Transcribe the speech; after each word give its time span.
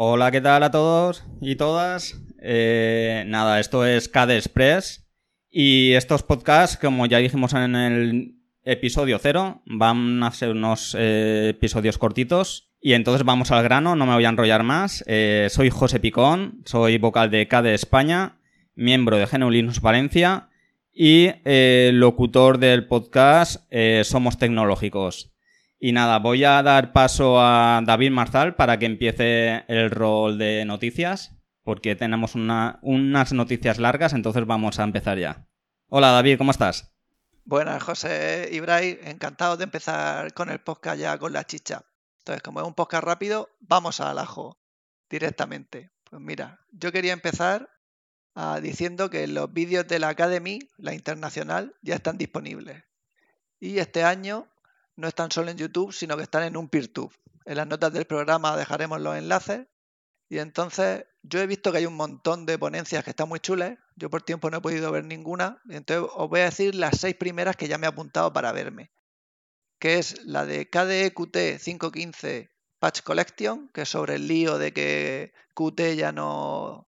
Hola, 0.00 0.30
¿qué 0.30 0.40
tal 0.40 0.62
a 0.62 0.70
todos 0.70 1.24
y 1.40 1.56
todas? 1.56 2.22
Eh, 2.40 3.24
nada, 3.26 3.58
esto 3.58 3.84
es 3.84 4.08
KD 4.08 4.30
Express 4.36 5.10
y 5.50 5.94
estos 5.94 6.22
podcasts, 6.22 6.76
como 6.76 7.06
ya 7.06 7.18
dijimos 7.18 7.52
en 7.52 7.74
el 7.74 8.36
episodio 8.62 9.18
cero, 9.18 9.60
van 9.66 10.22
a 10.22 10.30
ser 10.30 10.50
unos 10.50 10.94
eh, 10.96 11.48
episodios 11.48 11.98
cortitos 11.98 12.70
y 12.80 12.92
entonces 12.92 13.26
vamos 13.26 13.50
al 13.50 13.64
grano, 13.64 13.96
no 13.96 14.06
me 14.06 14.14
voy 14.14 14.24
a 14.24 14.28
enrollar 14.28 14.62
más. 14.62 15.02
Eh, 15.08 15.48
soy 15.50 15.68
José 15.68 15.98
Picón, 15.98 16.62
soy 16.64 16.98
vocal 16.98 17.32
de 17.32 17.48
KD 17.48 17.74
España, 17.74 18.38
miembro 18.76 19.16
de 19.16 19.26
Genulinus 19.26 19.80
Valencia 19.80 20.48
y 20.92 21.32
locutor 21.90 22.58
del 22.58 22.86
podcast 22.86 23.64
Somos 24.04 24.38
Tecnológicos. 24.38 25.32
Y 25.80 25.92
nada, 25.92 26.18
voy 26.18 26.42
a 26.42 26.60
dar 26.64 26.92
paso 26.92 27.40
a 27.40 27.80
David 27.84 28.10
Marzal 28.10 28.56
para 28.56 28.80
que 28.80 28.86
empiece 28.86 29.64
el 29.68 29.92
rol 29.92 30.36
de 30.36 30.64
noticias, 30.64 31.36
porque 31.62 31.94
tenemos 31.94 32.34
unas 32.34 33.32
noticias 33.32 33.78
largas, 33.78 34.12
entonces 34.12 34.44
vamos 34.44 34.80
a 34.80 34.82
empezar 34.82 35.18
ya. 35.18 35.46
Hola 35.86 36.10
David, 36.10 36.36
¿cómo 36.36 36.50
estás? 36.50 36.92
Buenas, 37.44 37.80
José 37.80 38.48
Ibrahim, 38.50 38.98
encantado 39.04 39.56
de 39.56 39.64
empezar 39.64 40.34
con 40.34 40.50
el 40.50 40.58
podcast 40.58 40.98
ya 40.98 41.16
con 41.16 41.32
la 41.32 41.44
chicha. 41.44 41.84
Entonces, 42.18 42.42
como 42.42 42.60
es 42.60 42.66
un 42.66 42.74
podcast 42.74 43.04
rápido, 43.04 43.48
vamos 43.60 44.00
al 44.00 44.18
ajo 44.18 44.58
directamente. 45.08 45.92
Pues 46.10 46.20
mira, 46.20 46.58
yo 46.72 46.90
quería 46.90 47.12
empezar 47.12 47.70
ah, 48.34 48.58
diciendo 48.60 49.10
que 49.10 49.28
los 49.28 49.52
vídeos 49.52 49.86
de 49.86 50.00
la 50.00 50.08
Academy, 50.08 50.58
la 50.76 50.92
internacional, 50.92 51.76
ya 51.82 51.94
están 51.94 52.18
disponibles. 52.18 52.82
Y 53.60 53.78
este 53.78 54.02
año 54.02 54.48
no 54.98 55.06
están 55.06 55.30
solo 55.30 55.50
en 55.50 55.56
YouTube, 55.56 55.92
sino 55.92 56.16
que 56.16 56.24
están 56.24 56.42
en 56.42 56.56
un 56.56 56.68
PeerTube. 56.68 57.12
En 57.44 57.56
las 57.56 57.68
notas 57.68 57.92
del 57.92 58.04
programa 58.04 58.56
dejaremos 58.56 59.00
los 59.00 59.16
enlaces. 59.16 59.68
Y 60.28 60.38
entonces 60.38 61.04
yo 61.22 61.40
he 61.40 61.46
visto 61.46 61.70
que 61.70 61.78
hay 61.78 61.86
un 61.86 61.94
montón 61.94 62.46
de 62.46 62.58
ponencias 62.58 63.04
que 63.04 63.10
están 63.10 63.28
muy 63.28 63.38
chulas. 63.38 63.78
Yo 63.94 64.10
por 64.10 64.22
tiempo 64.22 64.50
no 64.50 64.58
he 64.58 64.60
podido 64.60 64.90
ver 64.90 65.04
ninguna. 65.04 65.62
Entonces 65.68 66.10
os 66.16 66.28
voy 66.28 66.40
a 66.40 66.46
decir 66.46 66.74
las 66.74 66.98
seis 66.98 67.14
primeras 67.14 67.54
que 67.54 67.68
ya 67.68 67.78
me 67.78 67.86
he 67.86 67.88
apuntado 67.88 68.32
para 68.32 68.50
verme. 68.50 68.90
Que 69.78 69.98
es 69.98 70.24
la 70.26 70.44
de 70.44 70.68
KDE 70.68 71.14
Qt 71.14 71.62
515 71.62 72.50
Patch 72.80 73.02
Collection, 73.02 73.68
que 73.68 73.82
es 73.82 73.88
sobre 73.88 74.16
el 74.16 74.26
lío 74.26 74.58
de 74.58 74.72
que 74.72 75.32
Qt 75.54 75.94
ya 75.96 76.10
no, 76.10 76.88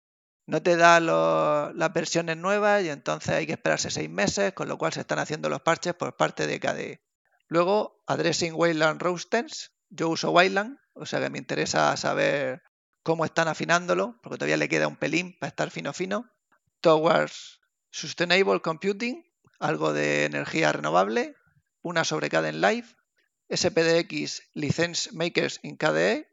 no 0.44 0.62
te 0.62 0.76
da 0.76 1.00
las 1.00 1.92
versiones 1.94 2.36
nuevas 2.36 2.84
y 2.84 2.90
entonces 2.90 3.30
hay 3.30 3.46
que 3.46 3.52
esperarse 3.52 3.90
seis 3.90 4.10
meses, 4.10 4.52
con 4.52 4.68
lo 4.68 4.76
cual 4.76 4.92
se 4.92 5.00
están 5.00 5.20
haciendo 5.20 5.48
los 5.48 5.62
parches 5.62 5.94
por 5.94 6.16
parte 6.16 6.46
de 6.46 6.60
KDE. 6.60 7.00
Luego, 7.48 8.02
Addressing 8.06 8.54
Wayland 8.54 9.00
Roasters. 9.02 9.72
Yo 9.90 10.08
uso 10.08 10.30
Wayland, 10.30 10.78
o 10.94 11.06
sea 11.06 11.20
que 11.20 11.30
me 11.30 11.38
interesa 11.38 11.96
saber 11.96 12.62
cómo 13.02 13.24
están 13.24 13.48
afinándolo, 13.48 14.18
porque 14.22 14.38
todavía 14.38 14.56
le 14.56 14.68
queda 14.68 14.88
un 14.88 14.96
pelín 14.96 15.36
para 15.38 15.48
estar 15.48 15.70
fino 15.70 15.92
fino. 15.92 16.30
Towards 16.80 17.60
Sustainable 17.90 18.60
Computing, 18.60 19.24
algo 19.60 19.92
de 19.92 20.24
energía 20.24 20.72
renovable. 20.72 21.36
Una 21.82 22.04
sobre 22.04 22.30
Caden 22.30 22.60
Live. 22.60 22.86
SPDX 23.50 24.42
License 24.54 25.10
Makers 25.12 25.60
in 25.62 25.76
KDE, 25.76 26.26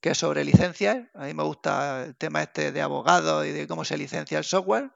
que 0.00 0.10
es 0.10 0.18
sobre 0.18 0.44
licencias. 0.44 1.06
A 1.14 1.26
mí 1.26 1.34
me 1.34 1.42
gusta 1.42 2.04
el 2.04 2.16
tema 2.16 2.42
este 2.42 2.72
de 2.72 2.80
abogado 2.80 3.44
y 3.44 3.52
de 3.52 3.66
cómo 3.66 3.84
se 3.84 3.98
licencia 3.98 4.38
el 4.38 4.44
software. 4.44 4.90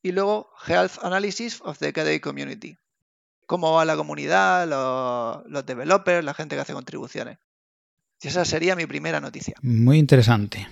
Y 0.00 0.12
luego 0.12 0.50
Health 0.66 0.98
Analysis 1.02 1.60
of 1.62 1.78
the 1.78 1.92
KDE 1.92 2.20
Community, 2.20 2.76
cómo 3.52 3.72
va 3.72 3.84
la 3.84 3.96
comunidad, 3.96 4.66
los, 4.66 5.66
developers, 5.66 6.24
la 6.24 6.32
gente 6.32 6.56
que 6.56 6.62
hace 6.62 6.72
contribuciones. 6.72 7.36
Y 8.22 8.28
esa 8.28 8.46
sería 8.46 8.74
mi 8.74 8.86
primera 8.86 9.20
noticia. 9.20 9.56
Muy 9.60 9.98
interesante. 9.98 10.66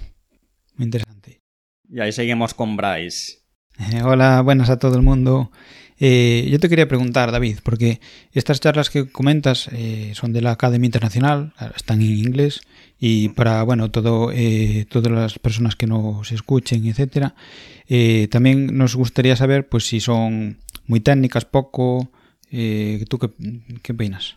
Muy 0.77 0.86
interesante. 0.86 1.42
Y 1.91 2.01
ahí 2.01 2.11
seguimos 2.11 2.55
con 2.55 2.78
Bryce. 2.78 3.42
Eh, 3.78 4.01
hola, 4.03 4.41
buenas 4.41 4.70
a 4.70 4.78
todo 4.78 4.97
el 4.97 5.03
mundo. 5.03 5.52
Eh, 5.98 6.48
yo 6.51 6.58
te 6.58 6.70
quería 6.70 6.89
preguntar, 6.89 7.33
David, 7.33 7.58
porque 7.63 8.01
estas 8.33 8.61
charlas 8.61 8.89
que 8.89 9.13
comentas 9.13 9.69
eh, 9.73 10.13
son 10.14 10.33
de 10.33 10.40
la 10.40 10.52
Academia 10.52 10.86
Internacional, 10.86 11.52
están 11.77 12.01
en 12.01 12.17
inglés, 12.17 12.63
y 12.98 13.29
para 13.29 13.63
bueno 13.63 13.90
todo 13.90 14.33
todas 14.89 15.13
las 15.13 15.39
personas 15.39 15.77
que 15.77 15.86
nos 15.86 16.33
escuchen, 16.33 16.86
etcétera, 16.86 17.35
también 18.30 18.74
nos 18.79 18.96
gustaría 18.96 19.36
saber, 19.36 19.69
pues 19.69 19.86
si 19.86 20.01
son 20.01 20.61
muy 20.86 21.01
técnicas, 21.01 21.45
poco, 21.45 22.11
eh, 22.50 23.05
¿Tú 23.08 23.18
qué, 23.18 23.30
qué 23.83 23.92
opinas? 23.92 24.36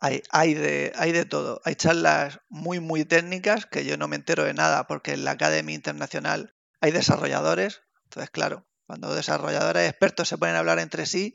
Hay, 0.00 0.22
hay, 0.30 0.54
de, 0.54 0.92
hay 0.96 1.12
de 1.12 1.26
todo. 1.26 1.60
Hay 1.64 1.74
charlas 1.74 2.40
muy, 2.48 2.80
muy 2.80 3.04
técnicas 3.04 3.66
que 3.66 3.84
yo 3.84 3.96
no 3.96 4.08
me 4.08 4.16
entero 4.16 4.44
de 4.44 4.54
nada 4.54 4.86
porque 4.86 5.12
en 5.12 5.24
la 5.24 5.32
Academia 5.32 5.74
Internacional 5.74 6.54
hay 6.80 6.90
desarrolladores. 6.90 7.82
Entonces, 8.04 8.30
claro, 8.30 8.66
cuando 8.86 9.14
desarrolladores 9.14 9.88
expertos 9.88 10.28
se 10.28 10.38
ponen 10.38 10.56
a 10.56 10.60
hablar 10.60 10.78
entre 10.78 11.04
sí, 11.04 11.34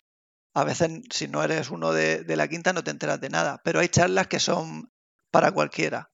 a 0.55 0.63
veces 0.63 0.89
si 1.11 1.27
no 1.27 1.43
eres 1.43 1.69
uno 1.69 1.93
de, 1.93 2.23
de 2.23 2.35
la 2.35 2.47
quinta 2.47 2.73
no 2.73 2.83
te 2.83 2.91
enteras 2.91 3.21
de 3.21 3.29
nada. 3.29 3.61
Pero 3.63 3.79
hay 3.79 3.89
charlas 3.89 4.27
que 4.27 4.39
son 4.39 4.91
para 5.29 5.51
cualquiera. 5.51 6.11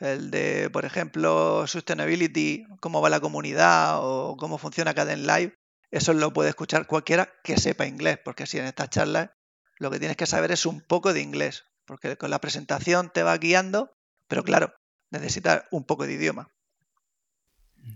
El 0.00 0.30
de, 0.30 0.68
por 0.70 0.84
ejemplo, 0.84 1.66
Sustainability, 1.66 2.66
cómo 2.80 3.00
va 3.00 3.08
la 3.08 3.20
comunidad 3.20 4.00
o 4.00 4.36
cómo 4.36 4.58
funciona 4.58 4.94
Caden 4.94 5.26
Live. 5.26 5.56
Eso 5.90 6.12
lo 6.12 6.32
puede 6.32 6.50
escuchar 6.50 6.86
cualquiera 6.86 7.32
que 7.44 7.56
sepa 7.56 7.86
inglés, 7.86 8.18
porque 8.24 8.46
si 8.46 8.58
en 8.58 8.64
estas 8.64 8.90
charlas 8.90 9.30
lo 9.78 9.90
que 9.90 9.98
tienes 9.98 10.16
que 10.16 10.26
saber 10.26 10.52
es 10.52 10.66
un 10.66 10.80
poco 10.80 11.12
de 11.12 11.20
inglés, 11.20 11.64
porque 11.84 12.16
con 12.16 12.30
la 12.30 12.40
presentación 12.40 13.10
te 13.12 13.22
va 13.22 13.36
guiando, 13.38 13.90
pero 14.28 14.42
claro, 14.42 14.74
necesitas 15.10 15.64
un 15.70 15.84
poco 15.84 16.06
de 16.06 16.14
idioma. 16.14 16.48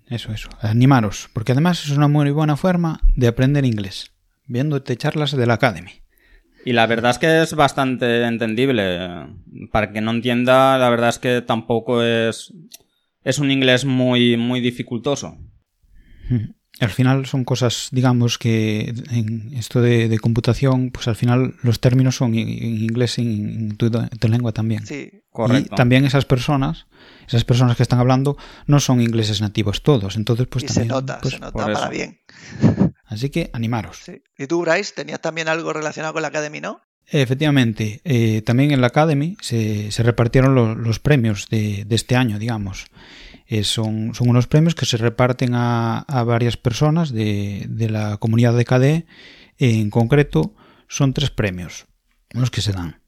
Eso, 0.07 0.33
eso. 0.33 0.49
Animaros, 0.61 1.31
porque 1.33 1.53
además 1.53 1.85
es 1.85 1.91
una 1.91 2.09
muy 2.09 2.31
buena 2.31 2.57
forma 2.57 3.01
de 3.17 3.29
aprender 3.29 3.65
inglés, 3.65 4.13
viéndote 4.47 4.97
charlas 4.97 5.37
de 5.37 5.47
la 5.47 5.55
Academy. 5.55 6.03
Y 6.65 6.73
la 6.73 6.87
verdad 6.87 7.13
es 7.13 7.19
que 7.19 7.43
es 7.43 7.55
bastante 7.55 8.25
entendible. 8.25 9.27
Para 9.73 9.93
que 9.93 10.01
no 10.01 10.11
entienda, 10.11 10.77
la 10.77 10.91
verdad 10.91 11.09
es 11.09 11.19
que 11.19 11.41
tampoco 11.41 12.03
es, 12.03 12.53
es 13.23 13.39
un 13.39 13.51
inglés 13.51 13.85
muy, 13.85 14.37
muy 14.37 14.61
dificultoso. 14.61 15.39
Al 16.81 16.91
final 16.91 17.27
son 17.27 17.45
cosas, 17.45 17.89
digamos, 17.91 18.39
que 18.39 18.95
en 19.11 19.53
esto 19.57 19.81
de, 19.81 20.17
computación, 20.21 20.91
pues 20.91 21.09
al 21.09 21.17
final 21.17 21.55
los 21.63 21.81
términos 21.81 22.17
son 22.17 22.35
en, 22.35 22.49
inglés 22.49 23.19
y 23.19 23.23
en, 23.23 23.77
tu, 23.77 23.91
lengua 24.29 24.53
también. 24.53 24.87
Sí, 24.87 25.23
correcto. 25.31 25.75
Y 25.75 25.77
también 25.77 26.05
esas 26.05 26.25
personas, 26.25 26.87
esas 27.27 27.45
personas 27.45 27.77
que 27.77 27.83
están 27.83 27.99
hablando, 27.99 28.37
no 28.67 28.79
son 28.79 29.01
ingleses 29.01 29.41
nativos 29.41 29.83
todos. 29.83 30.17
Entonces, 30.17 30.47
pues 30.47 30.65
y 30.65 30.67
también. 30.69 30.87
Se 30.87 30.89
nota, 30.89 31.19
pues, 31.21 31.35
se 31.35 31.41
nota 31.41 31.65
para 31.65 31.89
bien. 31.89 32.21
Así 33.07 33.31
que 33.31 33.51
animaros. 33.53 34.03
Sí. 34.05 34.23
¿Y 34.37 34.47
tú, 34.47 34.61
Bryce, 34.61 34.93
tenías 34.95 35.21
también 35.21 35.49
algo 35.49 35.73
relacionado 35.73 36.13
con 36.13 36.23
la 36.23 36.29
Academy, 36.29 36.61
no? 36.61 36.81
Efectivamente, 37.11 38.03
eh, 38.05 38.43
también 38.43 38.71
en 38.71 38.83
la 38.83 38.89
Academy 38.89 39.37
se, 39.41 39.91
se 39.91 40.03
repartieron 40.03 40.83
los 40.85 40.99
premios 41.01 41.49
de, 41.49 41.85
de 41.87 41.97
este 41.97 42.17
año, 42.17 42.39
digamos. 42.39 42.87
Eh, 43.51 43.65
son, 43.65 44.13
unos 44.21 44.47
premios 44.47 44.75
que 44.75 44.85
se 44.85 44.99
reparten 44.99 45.53
a, 45.55 46.05
varias 46.27 46.59
personas 46.59 47.13
de, 47.13 47.65
de, 47.69 47.89
la 47.89 48.19
comunidad 48.19 48.55
de 48.55 48.67
KDE. 48.67 49.07
En 49.57 49.89
concreto, 49.89 50.55
son 50.87 51.15
tres 51.15 51.31
premios 51.31 51.87
los 52.31 52.51
que 52.51 52.61
se 52.61 52.73
dan. 52.73 53.01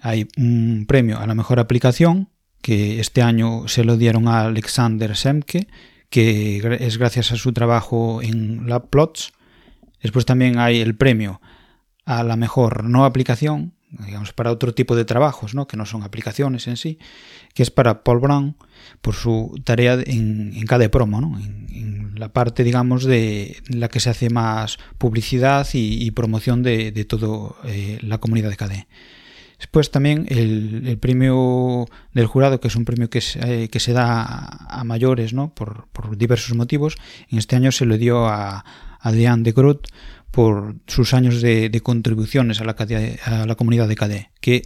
Hay 0.00 0.26
un 0.36 0.84
premio 0.88 1.20
a 1.20 1.26
la 1.26 1.34
mejor 1.34 1.60
aplicación, 1.60 2.28
que 2.60 2.98
este 2.98 3.22
año 3.22 3.68
se 3.68 3.84
lo 3.84 3.96
dieron 3.96 4.26
a 4.26 4.46
Alexander 4.46 5.14
Semke, 5.16 5.68
que 6.10 6.58
es 6.80 6.98
gracias 6.98 7.30
a 7.30 7.36
su 7.36 7.52
trabajo 7.52 8.20
en 8.20 8.68
LabPlots. 8.68 9.32
Después 10.02 10.26
también 10.26 10.58
hay 10.58 10.80
el 10.80 10.96
premio 10.96 11.40
a 12.04 12.22
la 12.22 12.36
mejor 12.36 12.84
no 12.84 13.04
aplicación, 13.04 13.74
digamos, 14.06 14.32
para 14.32 14.50
otro 14.50 14.74
tipo 14.74 14.96
de 14.96 15.04
trabajos, 15.04 15.54
¿no? 15.54 15.66
que 15.66 15.76
no 15.76 15.86
son 15.86 16.02
aplicaciones 16.02 16.66
en 16.68 16.76
sí, 16.76 16.98
que 17.54 17.62
es 17.62 17.70
para 17.70 18.04
Paul 18.04 18.20
Brown 18.20 18.56
por 19.00 19.14
su 19.14 19.60
tarea 19.64 19.94
en, 19.94 20.52
en 20.54 20.90
promo, 20.90 21.20
¿no? 21.20 21.38
en, 21.38 22.12
la 22.16 22.32
parte, 22.32 22.62
digamos, 22.62 23.04
de 23.04 23.56
la 23.68 23.88
que 23.88 23.98
se 23.98 24.08
hace 24.08 24.30
más 24.30 24.78
publicidad 24.98 25.66
y, 25.72 26.10
promoción 26.12 26.62
de, 26.62 26.92
de 26.92 27.04
toda 27.04 27.56
eh, 27.64 27.98
la 28.02 28.18
comunidad 28.18 28.50
de 28.50 28.56
KDE. 28.56 28.86
Después 29.58 29.90
también 29.90 30.26
el, 30.28 30.86
el, 30.86 30.98
premio 30.98 31.86
del 32.12 32.26
jurado, 32.26 32.60
que 32.60 32.68
es 32.68 32.76
un 32.76 32.84
premio 32.84 33.10
que, 33.10 33.20
se, 33.20 33.64
eh, 33.64 33.68
que 33.68 33.80
se 33.80 33.92
da 33.92 34.22
a, 34.22 34.80
a 34.80 34.84
mayores 34.84 35.32
¿no? 35.32 35.54
por, 35.54 35.88
por, 35.88 36.16
diversos 36.16 36.56
motivos, 36.56 36.96
en 37.30 37.38
este 37.38 37.56
año 37.56 37.72
se 37.72 37.86
lo 37.86 37.96
dio 37.96 38.26
a 38.26 38.64
Adrián 39.00 39.42
de 39.42 39.52
Groot 39.52 39.88
por 40.34 40.74
sus 40.88 41.14
años 41.14 41.40
de, 41.40 41.80
contribuciones 41.82 42.60
a 42.60 42.64
la, 42.64 43.54
comunidad 43.54 43.86
de 43.86 43.94
KDE. 43.94 44.30
Que 44.40 44.62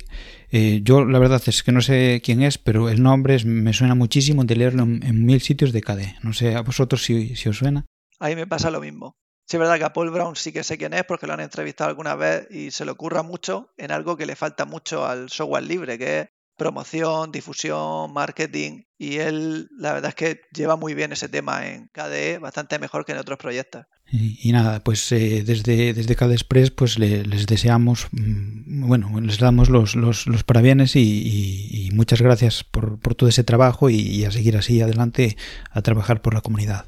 eh, 0.51 0.81
yo 0.83 1.05
la 1.05 1.19
verdad 1.19 1.43
es 1.45 1.63
que 1.63 1.73
no 1.73 1.83
sé 1.83 2.23
quién 2.25 2.43
es, 2.43 2.57
pero 2.57 2.89
el 2.89 3.03
nombre 3.03 3.35
es, 3.35 3.45
me 3.45 3.75
suena 3.75 3.95
muchísimo 3.95 4.45
de 4.45 4.57
leerlo 4.57 4.85
en, 4.85 5.03
en, 5.05 5.27
mil 5.27 5.43
sitios 5.43 5.73
de 5.73 5.83
KDE. 5.83 6.17
No 6.23 6.33
sé 6.33 6.55
a 6.55 6.63
vosotros 6.63 7.05
si, 7.05 7.37
si 7.37 7.51
os 7.51 7.59
suena. 7.59 7.85
A 8.19 8.29
mí 8.29 8.37
me 8.37 8.47
pasa 8.47 8.71
lo 8.71 8.81
mismo. 8.81 9.17
Sí, 9.47 9.57
es 9.57 9.61
verdad 9.61 9.77
que 9.77 9.85
a 9.85 9.93
Paul 9.93 10.11
Brown 10.11 10.37
sí 10.37 10.53
que 10.53 10.65
sé 10.65 10.79
quién 10.79 10.95
es 10.95 11.05
porque 11.05 11.27
lo 11.27 11.35
han 11.35 11.41
entrevistado 11.41 11.91
alguna 11.91 12.15
vez 12.15 12.47
y 12.51 12.71
se 12.71 12.87
le 12.87 12.91
ocurra 12.91 13.23
mucho 13.23 13.71
en 13.77 13.93
algo 13.93 14.17
que 14.17 14.27
le 14.27 14.37
falta 14.37 14.65
mucho 14.65 15.07
al 15.07 15.29
software 15.29 15.65
libre, 15.65 15.99
que 15.99 16.21
es 16.21 16.29
promoción, 16.57 17.31
difusión, 17.31 18.13
marketing 18.13 18.85
y 18.99 19.19
él 19.19 19.69
la 19.79 19.93
verdad 19.93 20.09
es 20.11 20.15
que 20.15 20.41
lleva 20.53 20.77
muy 20.77 20.95
bien 20.95 21.13
ese 21.13 21.29
tema 21.29 21.69
en 21.69 21.89
KDE, 21.89 22.39
bastante 22.39 22.79
mejor 22.79 23.05
que 23.05 23.13
en 23.13 23.19
otros 23.19 23.39
proyectos. 23.39 23.85
Y, 24.11 24.53
nada, 24.53 24.83
pues 24.83 25.13
eh, 25.13 25.43
desde, 25.45 25.93
desde 25.93 26.17
KDE 26.17 26.33
Express 26.33 26.71
pues 26.71 26.99
les 26.99 27.47
deseamos, 27.47 28.09
mm, 28.13 28.89
bueno, 28.89 29.21
les 29.21 29.39
damos 29.39 29.69
los, 29.69 29.97
los, 29.97 30.25
parabienes 30.45 30.97
y, 30.97 31.91
muchas 31.93 32.23
gracias 32.23 32.65
por, 32.65 32.99
por, 33.01 33.15
todo 33.15 33.29
ese 33.29 33.45
trabajo 33.45 33.91
y 33.91 34.25
a 34.25 34.31
seguir 34.31 34.57
así 34.57 34.81
adelante 34.81 35.37
a 35.71 35.83
trabajar 35.83 36.23
por 36.23 36.33
la 36.33 36.41
comunidad. 36.41 36.87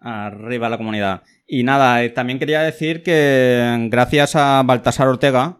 Arriba 0.00 0.68
la 0.68 0.78
comunidad. 0.78 1.22
Y 1.52 1.64
nada, 1.64 2.04
eh, 2.04 2.10
también 2.10 2.38
quería 2.38 2.62
decir 2.62 3.02
que 3.02 3.88
gracias 3.90 4.36
a 4.36 4.62
Baltasar 4.64 5.08
Ortega, 5.08 5.58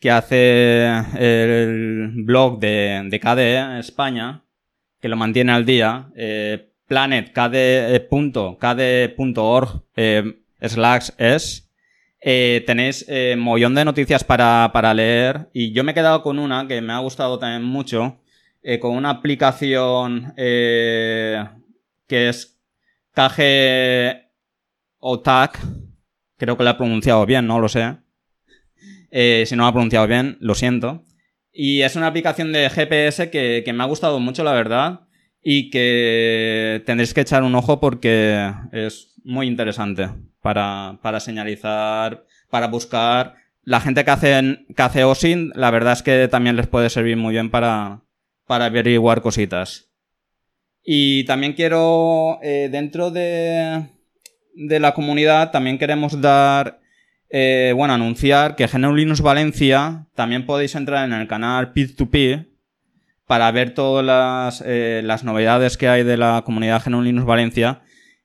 que 0.00 0.10
hace 0.10 0.86
el 1.18 2.10
blog 2.24 2.58
de, 2.58 3.06
de 3.10 3.20
KDE 3.20 3.78
España, 3.78 4.44
que 5.00 5.08
lo 5.08 5.16
mantiene 5.16 5.52
al 5.52 5.66
día, 5.66 6.08
eh, 6.16 6.72
eh, 9.96 10.36
slash 10.60 11.10
es, 11.18 11.70
eh, 12.20 12.64
tenéis 12.66 13.04
eh, 13.08 13.36
mollón 13.38 13.74
de 13.74 13.84
noticias 13.84 14.24
para, 14.24 14.70
para, 14.72 14.94
leer 14.94 15.48
y 15.52 15.72
yo 15.72 15.84
me 15.84 15.92
he 15.92 15.94
quedado 15.94 16.22
con 16.22 16.38
una 16.38 16.66
que 16.66 16.80
me 16.80 16.92
ha 16.92 16.98
gustado 16.98 17.38
también 17.38 17.62
mucho, 17.64 18.20
eh, 18.62 18.78
con 18.78 18.92
una 18.96 19.10
aplicación 19.10 20.32
que 20.36 21.48
es 22.08 22.58
KG 23.12 24.26
OTAC, 24.98 25.60
creo 26.36 26.56
que 26.56 26.64
lo 26.64 26.70
he 26.70 26.74
pronunciado 26.74 27.24
bien, 27.26 27.46
no 27.46 27.60
lo 27.60 27.68
sé. 27.68 27.96
Eh, 29.10 29.44
si 29.46 29.56
no 29.56 29.62
lo 29.62 29.70
he 29.70 29.72
pronunciado 29.72 30.06
bien, 30.06 30.36
lo 30.40 30.54
siento. 30.54 31.04
Y 31.52 31.82
es 31.82 31.96
una 31.96 32.08
aplicación 32.08 32.52
de 32.52 32.68
GPS 32.68 33.30
que, 33.30 33.64
me 33.72 33.82
ha 33.82 33.86
gustado 33.86 34.20
mucho, 34.20 34.44
la 34.44 34.52
verdad, 34.52 35.05
y 35.48 35.70
que 35.70 36.82
tendréis 36.86 37.14
que 37.14 37.20
echar 37.20 37.44
un 37.44 37.54
ojo 37.54 37.78
porque 37.78 38.52
es 38.72 39.14
muy 39.22 39.46
interesante 39.46 40.08
para, 40.42 40.98
para 41.02 41.20
señalizar, 41.20 42.24
para 42.50 42.66
buscar. 42.66 43.36
La 43.62 43.80
gente 43.80 44.04
que 44.04 44.10
hace, 44.10 44.66
que 44.74 44.82
hace 44.82 45.04
OSIN, 45.04 45.52
la 45.54 45.70
verdad 45.70 45.92
es 45.92 46.02
que 46.02 46.26
también 46.26 46.56
les 46.56 46.66
puede 46.66 46.90
servir 46.90 47.16
muy 47.16 47.32
bien 47.32 47.52
para, 47.52 48.02
para 48.44 48.64
averiguar 48.64 49.22
cositas. 49.22 49.88
Y 50.82 51.22
también 51.26 51.52
quiero, 51.52 52.40
eh, 52.42 52.68
dentro 52.68 53.12
de, 53.12 53.86
de 54.56 54.80
la 54.80 54.94
comunidad, 54.94 55.52
también 55.52 55.78
queremos 55.78 56.20
dar, 56.20 56.80
eh, 57.30 57.72
bueno, 57.76 57.94
anunciar 57.94 58.56
que 58.56 58.66
GNU 58.66 59.22
Valencia 59.22 60.08
también 60.16 60.44
podéis 60.44 60.74
entrar 60.74 61.04
en 61.04 61.12
el 61.12 61.28
canal 61.28 61.72
Peer2Peer 61.72 62.55
para 63.26 63.50
ver 63.50 63.74
todas 63.74 64.04
las, 64.04 64.62
eh, 64.66 65.02
las 65.04 65.24
novedades 65.24 65.76
que 65.76 65.88
hay 65.88 66.04
de 66.04 66.16
la 66.16 66.42
comunidad 66.44 66.82
GNU 66.84 67.02
Linux 67.02 67.26
Valencia, 67.26 67.82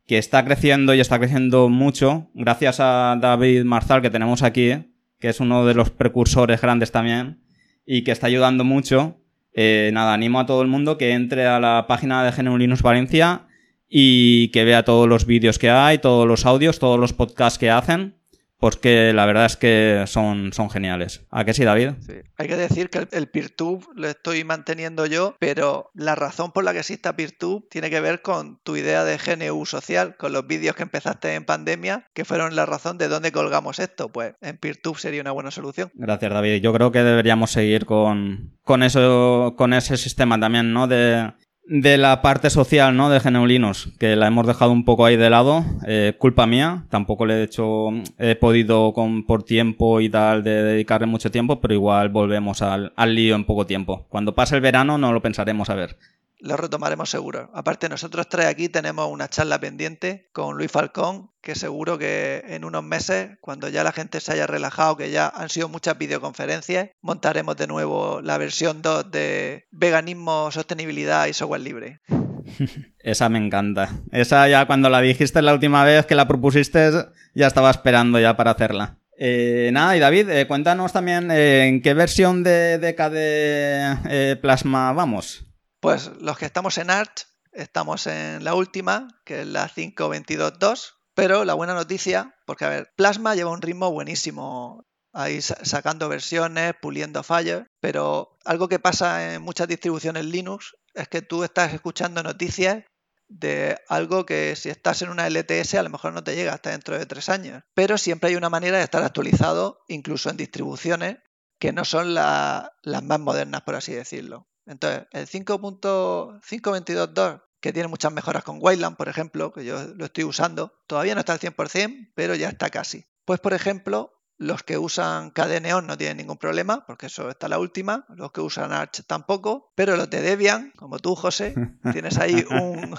que 0.07 0.18
está 0.18 0.45
creciendo 0.45 0.94
y 0.94 1.00
está 1.00 1.19
creciendo 1.19 1.69
mucho, 1.69 2.30
gracias 2.33 2.80
a 2.80 3.18
David 3.19 3.63
Marzal 3.63 4.01
que 4.01 4.09
tenemos 4.09 4.44
aquí, 4.44 4.94
que 5.19 5.30
es 5.30 5.39
uno 5.39 5.65
de 5.65 5.74
los 5.74 5.89
precursores 5.89 6.62
grandes 6.62 6.92
también, 6.92 7.42
y 7.86 8.03
que 8.03 8.12
está 8.12 8.27
ayudando 8.27 8.63
mucho. 8.63 9.18
Eh, 9.53 9.89
nada, 9.94 10.13
animo 10.13 10.39
a 10.39 10.45
todo 10.45 10.62
el 10.62 10.68
mundo 10.68 10.98
que 10.98 11.12
entre 11.12 11.45
a 11.45 11.59
la 11.59 11.86
página 11.88 12.24
de 12.24 12.31
GNU 12.31 12.57
Linux 12.57 12.81
Valencia 12.81 13.48
y 13.89 14.50
que 14.50 14.63
vea 14.63 14.83
todos 14.83 15.09
los 15.09 15.25
vídeos 15.25 15.59
que 15.59 15.69
hay, 15.69 15.98
todos 15.98 16.27
los 16.27 16.45
audios, 16.45 16.80
todos 16.80 17.00
los 17.00 17.12
podcasts 17.12 17.59
que 17.59 17.69
hacen 17.69 18.21
porque 18.62 19.12
la 19.12 19.25
verdad 19.25 19.48
es 19.48 19.58
que 19.58 20.04
son, 20.06 20.54
son 20.54 20.69
geniales. 20.69 21.25
¿A 21.31 21.44
qué 21.44 21.54
sí, 21.56 21.63
David? 21.63 21.94
Sí. 22.06 22.13
Hay 22.38 22.48
que 22.48 22.56
decir 22.56 22.92
que 22.92 23.08
el, 23.12 23.28
PeerTube 23.28 23.88
lo 23.96 24.08
estoy 24.08 24.44
manteniendo 24.44 25.08
yo, 25.08 25.36
pero 25.40 25.90
la 25.96 26.13
razón 26.13 26.52
por 26.52 26.63
la 26.63 26.72
que 26.72 26.80
exista 26.80 27.16
PeerTube 27.16 27.68
tiene 27.72 27.90
que 27.90 28.00
ver 28.00 28.22
con 28.22 28.60
tu 28.62 28.75
idea 28.75 29.04
de 29.04 29.18
GNU 29.18 29.66
social, 29.66 30.16
con 30.16 30.31
los 30.31 30.46
vídeos 30.46 30.75
que 30.75 30.84
empezaste 30.84 31.34
en 31.34 31.44
pandemia, 31.44 32.06
que 32.13 32.24
fueron 32.24 32.56
la 32.56 32.68
razón 32.68 33.00
de 33.00 33.08
dónde 33.08 33.31
colgamos 33.31 33.80
esto. 33.80 34.10
Pues 34.10 34.36
en 34.42 34.58
PeerTube 34.58 35.00
sería 35.00 35.22
una 35.22 35.31
buena 35.31 35.50
solución. 35.50 35.90
Gracias, 35.96 36.31
David. 36.31 36.62
Yo 36.62 36.72
creo 36.72 36.92
que 36.92 37.02
deberíamos 37.02 37.50
seguir 37.50 37.88
con, 37.88 38.60
con 38.63 38.84
eso, 38.84 39.56
con 39.58 39.74
ese 39.74 39.98
sistema 39.98 40.40
también, 40.40 40.72
¿no? 40.72 40.88
De, 40.88 41.34
de 41.66 41.98
la 41.98 42.22
parte 42.22 42.50
social, 42.50 42.96
¿no? 42.98 43.10
De 43.10 43.19
Geneulinos, 43.19 43.94
que 44.00 44.16
la 44.16 44.28
hemos 44.28 44.48
dejado 44.48 44.72
un 44.72 44.84
poco 44.84 45.06
ahí 45.06 45.16
de 45.16 45.30
lado, 45.30 45.63
eh, 45.88 46.16
culpa 46.18 46.46
mía, 46.48 46.86
tampoco 46.90 47.25
le 47.25 47.36
he 47.36 47.44
hecho, 47.44 47.90
he 48.18 48.36
podido 48.36 48.94
con, 48.94 49.25
por 49.25 49.44
tiempo 49.44 50.02
y 50.02 50.10
tal 50.10 50.44
de 50.44 50.63
dedicarle 50.63 51.08
mucho 51.08 51.31
tiempo, 51.31 51.62
pero 51.62 51.74
igual 51.74 52.10
volvemos 52.10 52.62
al, 52.62 52.94
al 52.96 53.16
lío 53.16 53.36
en 53.36 53.46
poco 53.46 53.66
tiempo. 53.66 54.06
Cuando 54.10 54.36
pase 54.36 54.56
el 54.56 54.62
verano 54.62 54.98
no 54.98 55.13
lo 55.13 55.22
pensaremos 55.22 55.69
a 55.69 55.75
ver 55.75 55.98
lo 56.42 56.58
retomaremos 56.58 57.10
seguro. 57.10 57.50
Aparte, 57.54 57.88
nosotros 57.88 58.28
tres 58.28 58.48
aquí 58.48 58.68
tenemos 58.68 59.08
una 59.10 59.30
charla 59.30 59.60
pendiente 59.60 60.30
con 60.34 60.58
Luis 60.58 60.72
Falcón, 60.72 61.30
que 61.42 61.56
seguro 61.56 61.98
que 61.98 62.44
en 62.48 62.66
unos 62.66 62.84
meses, 62.84 63.38
cuando 63.42 63.70
ya 63.70 63.84
la 63.84 63.92
gente 63.92 64.20
se 64.20 64.34
haya 64.34 64.48
relajado, 64.48 64.98
que 64.98 65.12
ya 65.12 65.28
han 65.28 65.50
sido 65.50 65.70
muchas 65.70 65.98
videoconferencias, 65.98 66.90
montaremos 67.02 67.56
de 67.58 67.68
nuevo 67.68 68.22
la 68.22 68.38
versión 68.38 68.82
2 68.82 69.12
de 69.12 69.68
veganismo, 69.72 70.52
sostenibilidad 70.52 71.28
y 71.28 71.34
software 71.34 71.62
libre. 71.62 72.02
Esa 73.00 73.30
me 73.30 73.38
encanta. 73.38 73.90
Esa 74.12 74.48
ya 74.48 74.66
cuando 74.66 74.90
la 74.90 75.02
dijiste 75.02 75.42
la 75.42 75.54
última 75.54 75.84
vez 75.84 76.06
que 76.06 76.16
la 76.16 76.28
propusiste, 76.28 76.92
ya 77.36 77.48
estaba 77.48 77.70
esperando 77.70 78.20
ya 78.20 78.36
para 78.36 78.52
hacerla. 78.52 78.98
Eh, 79.24 79.70
nada, 79.72 79.96
y 79.96 80.00
David, 80.00 80.30
eh, 80.30 80.48
cuéntanos 80.48 80.92
también 80.94 81.30
eh, 81.30 81.68
en 81.68 81.84
qué 81.84 81.94
versión 81.94 82.42
de, 82.42 82.80
de 82.80 82.96
KD 82.96 84.42
Plasma 84.42 84.94
vamos. 84.94 85.46
Pues 85.81 86.12
los 86.19 86.38
que 86.38 86.45
estamos 86.45 86.78
en 86.78 86.92
Arch, 86.92 87.25
estamos 87.51 88.06
en 88.06 88.44
la 88.44 88.54
última, 88.54 89.07
que 89.25 89.42
es 89.42 89.48
la 89.48 89.68
5.22.2, 89.68 90.94
pero 91.16 91.44
la 91.44 91.56
buena 91.56 91.74
noticia, 91.74 92.36
porque 92.45 92.66
a 92.66 92.69
ver, 92.69 92.94
Plasma 92.95 93.33
lleva 93.33 93.50
un 93.50 93.63
ritmo 93.63 93.92
buenísimo 93.92 94.86
ahí 95.12 95.42
sacando 95.42 96.07
versiones, 96.07 96.75
puliendo 96.80 97.24
fallos, 97.24 97.63
pero 97.80 98.38
algo 98.45 98.69
que 98.69 98.78
pasa 98.78 99.33
en 99.33 99.42
muchas 99.42 99.68
distribuciones 99.68 100.24
Linux 100.24 100.75
es 100.94 101.07
que 101.07 101.24
tú 101.24 101.44
estás 101.44 101.74
escuchando 101.74 102.22
noticias 102.22 102.84
de 103.27 103.77
algo 103.88 104.25
que 104.25 104.56
si 104.56 104.69
estás 104.69 105.01
en 105.01 105.10
una 105.10 105.27
LTS 105.27 105.75
a 105.75 105.84
lo 105.84 105.89
mejor 105.89 106.13
no 106.13 106.24
te 106.24 106.36
llega 106.36 106.54
hasta 106.54 106.69
dentro 106.69 106.95
de 106.95 107.07
tres 107.07 107.27
años, 107.27 107.63
pero 107.74 107.98
siempre 107.98 108.30
hay 108.30 108.36
una 108.36 108.51
manera 108.51 108.77
de 108.77 108.84
estar 108.84 109.01
actualizado 109.01 109.80
incluso 109.88 110.30
en 110.30 110.38
distribuciones 110.38 111.18
que 111.60 111.74
no 111.74 111.86
son 111.86 112.13
las 112.13 112.72
más 112.84 113.19
modernas, 113.19 113.62
por 113.62 113.75
así 113.75 113.94
decirlo. 113.94 114.48
Entonces, 114.66 115.06
el 115.12 115.28
5.522.2, 115.28 117.44
que 117.60 117.74
tiene 117.74 117.88
muchas 117.88 118.12
mejoras 118.12 118.44
con 118.44 118.58
Wayland, 118.60 118.98
por 118.98 119.10
ejemplo, 119.10 119.53
que 119.53 119.65
yo 119.65 119.86
lo 119.96 120.06
estoy 120.06 120.24
usando, 120.24 120.74
todavía 120.88 121.13
no 121.13 121.20
está 121.20 121.34
al 121.34 121.39
100%, 121.39 122.12
pero 122.15 122.34
ya 122.36 122.50
está 122.50 122.70
casi. 122.70 123.06
Pues, 123.25 123.39
por 123.39 123.53
ejemplo, 123.53 124.22
los 124.41 124.63
que 124.63 124.80
usan 124.80 125.30
KDE 125.30 125.62
no 125.84 125.98
tienen 125.98 126.18
ningún 126.18 126.38
problema, 126.38 126.84
porque 126.88 127.06
eso 127.06 127.30
está 127.30 127.48
la 127.48 127.60
última. 127.60 128.06
Los 128.10 128.32
que 128.32 128.41
usan 128.41 128.72
Arch 128.72 129.03
tampoco. 129.06 129.72
Pero 129.75 129.96
los 129.96 130.10
de 130.10 130.22
Debian, 130.22 130.72
como 130.75 130.98
tú, 130.98 131.15
José, 131.15 131.53
tienes 131.94 132.18
ahí 132.18 132.44
un, 132.50 132.98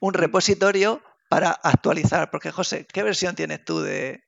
un 0.00 0.14
repositorio 0.14 1.02
para 1.30 1.50
actualizar. 1.50 2.30
Porque, 2.30 2.50
José, 2.50 2.86
¿qué 2.92 3.02
versión 3.02 3.34
tienes 3.34 3.64
tú 3.64 3.80
de, 3.80 4.24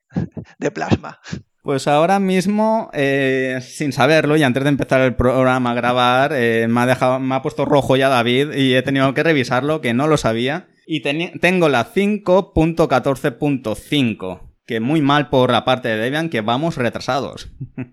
de 0.57 0.71
Plasma? 0.71 1.19
Pues 1.67 1.85
ahora 1.85 2.19
mismo, 2.21 2.89
eh, 2.93 3.59
sin 3.61 3.91
saberlo 3.91 4.37
y 4.37 4.43
antes 4.43 4.63
de 4.63 4.69
empezar 4.69 5.01
el 5.01 5.17
programa 5.17 5.71
a 5.71 5.73
grabar, 5.73 6.31
eh, 6.33 6.65
me, 6.69 6.79
ha 6.79 6.85
dejado, 6.85 7.19
me 7.19 7.35
ha 7.35 7.41
puesto 7.41 7.65
rojo 7.65 7.97
ya 7.97 8.07
David 8.07 8.53
y 8.53 8.73
he 8.73 8.81
tenido 8.83 9.13
que 9.13 9.21
revisarlo, 9.21 9.81
que 9.81 9.93
no 9.93 10.07
lo 10.07 10.15
sabía. 10.15 10.69
Y 10.85 11.01
tengo 11.01 11.67
la 11.67 11.93
5.14.5, 11.93 14.53
que 14.65 14.79
muy 14.79 15.01
mal 15.01 15.27
por 15.27 15.51
la 15.51 15.65
parte 15.65 15.89
de 15.89 15.97
Debian, 15.97 16.29
que 16.29 16.39
vamos 16.39 16.77
retrasados. 16.77 17.49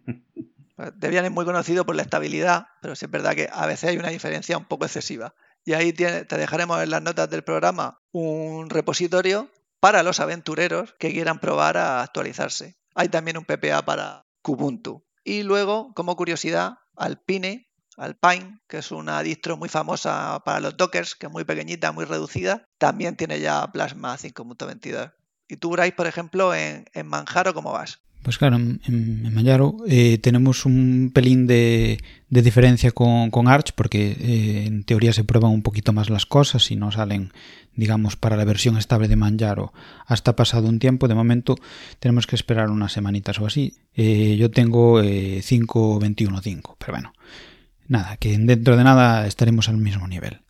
Pues 0.77 0.93
Debian 0.97 1.25
es 1.25 1.33
muy 1.33 1.45
conocido 1.45 1.85
por 1.85 1.97
la 1.97 2.03
estabilidad, 2.03 2.69
pero 2.81 2.95
sí 2.95 3.07
es 3.07 3.11
verdad 3.11 3.35
que 3.35 3.49
a 3.53 3.67
veces 3.67 3.91
hay 3.91 3.97
una 3.97 4.11
diferencia 4.11 4.57
un 4.57 4.67
poco 4.67 4.85
excesiva. 4.85 5.35
Y 5.65 5.73
ahí 5.73 5.93
te 5.93 6.25
dejaremos 6.25 6.81
en 6.81 6.91
las 6.91 7.03
notas 7.03 7.29
del 7.29 7.43
programa 7.43 7.99
un 8.13 8.71
repositorio 8.71 9.51
para 9.81 10.05
los 10.05 10.21
aventureros 10.21 10.95
que 10.99 11.13
quieran 11.13 11.41
probar 11.41 11.77
a 11.77 12.03
actualizarse. 12.03 12.77
Hay 12.95 13.09
también 13.09 13.37
un 13.37 13.45
PPA 13.45 13.85
para 13.85 14.25
Kubuntu. 14.43 15.05
Y 15.25 15.43
luego, 15.43 15.93
como 15.95 16.17
curiosidad, 16.17 16.79
Alpine, 16.97 17.69
Alpine, 17.97 18.61
que 18.69 18.79
es 18.79 18.91
una 18.91 19.23
distro 19.23 19.57
muy 19.57 19.69
famosa 19.69 20.43
para 20.45 20.61
los 20.61 20.77
Dockers, 20.77 21.15
que 21.15 21.27
es 21.27 21.33
muy 21.33 21.45
pequeñita, 21.45 21.93
muy 21.93 22.05
reducida, 22.05 22.65
también 22.79 23.17
tiene 23.17 23.41
ya 23.41 23.67
Plasma 23.73 24.17
5.22. 24.17 25.13
¿Y 25.49 25.57
tú, 25.57 25.71
Bryce, 25.71 25.93
por 25.93 26.07
ejemplo, 26.07 26.55
en, 26.55 26.87
en 26.93 27.07
Manjaro, 27.07 27.55
cómo 27.55 27.73
vas? 27.73 28.04
Pues 28.25 28.39
claro, 28.39 28.57
en, 28.57 28.81
en 28.87 29.35
Manjaro 29.35 29.77
eh, 29.87 30.17
tenemos 30.17 30.65
un 30.65 31.11
pelín 31.13 31.47
de, 31.47 31.99
diferencia 32.31 32.91
con, 32.91 33.49
Arch 33.49 33.73
porque 33.75 34.17
eh, 34.19 34.65
en 34.67 34.83
teoría 34.85 35.13
se 35.13 35.25
prueban 35.25 35.53
un 35.53 35.61
poquito 35.61 35.93
más 35.93 36.09
las 36.09 36.25
cosas 36.25 36.71
y 36.71 36.77
no 36.77 36.91
salen, 36.91 37.35
digamos, 37.77 38.17
para 38.17 38.39
la 38.39 38.47
versión 38.47 38.79
estable 38.79 39.09
de 39.09 39.17
Manjaro 39.17 39.75
hasta 40.07 40.37
pasado 40.37 40.69
un 40.69 40.79
tiempo. 40.79 41.07
De 41.07 41.15
momento 41.15 41.57
tenemos 41.99 42.27
que 42.27 42.35
esperar 42.35 42.71
unas 42.71 42.93
semanitas 42.93 43.39
o 43.41 43.47
así. 43.47 43.75
Eh, 43.95 44.37
yo 44.39 44.51
tengo 44.51 45.03
5.21.5, 45.03 46.77
pero 46.79 46.95
bueno. 46.95 47.13
nada, 47.89 48.17
que 48.17 48.39
dentro 48.39 48.79
de 48.79 48.85
nada 48.85 49.27
estaremos 49.27 49.69
al 49.69 49.77
mismo 49.77 50.09
nivel. 50.09 50.41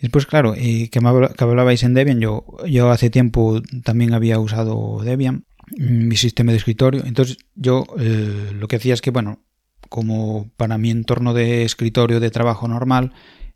Después, 0.00 0.24
claro, 0.24 0.54
eh, 0.56 0.88
que, 0.90 0.98
hablabais 0.98 1.82
en 1.82 1.92
Debian, 1.92 2.20
yo, 2.20 2.44
yo 2.66 2.90
hace 2.90 3.10
tiempo 3.10 3.60
también 3.84 4.14
había 4.14 4.38
usado 4.38 5.00
Debian, 5.04 5.44
mi 5.76 6.16
sistema 6.16 6.52
de 6.52 6.58
escritorio. 6.58 7.04
Entonces, 7.04 7.38
yo 7.54 7.84
eh, 7.98 8.52
lo 8.54 8.68
que 8.68 8.76
hacía 8.76 8.94
es 8.94 9.00
que, 9.00 9.10
bueno, 9.10 9.40
como 9.88 10.50
para 10.56 10.78
mi 10.78 10.90
entorno 10.90 11.34
de 11.34 11.64
escritorio 11.64 12.20
de 12.20 12.30
trabajo 12.30 12.68
normal, 12.68 13.12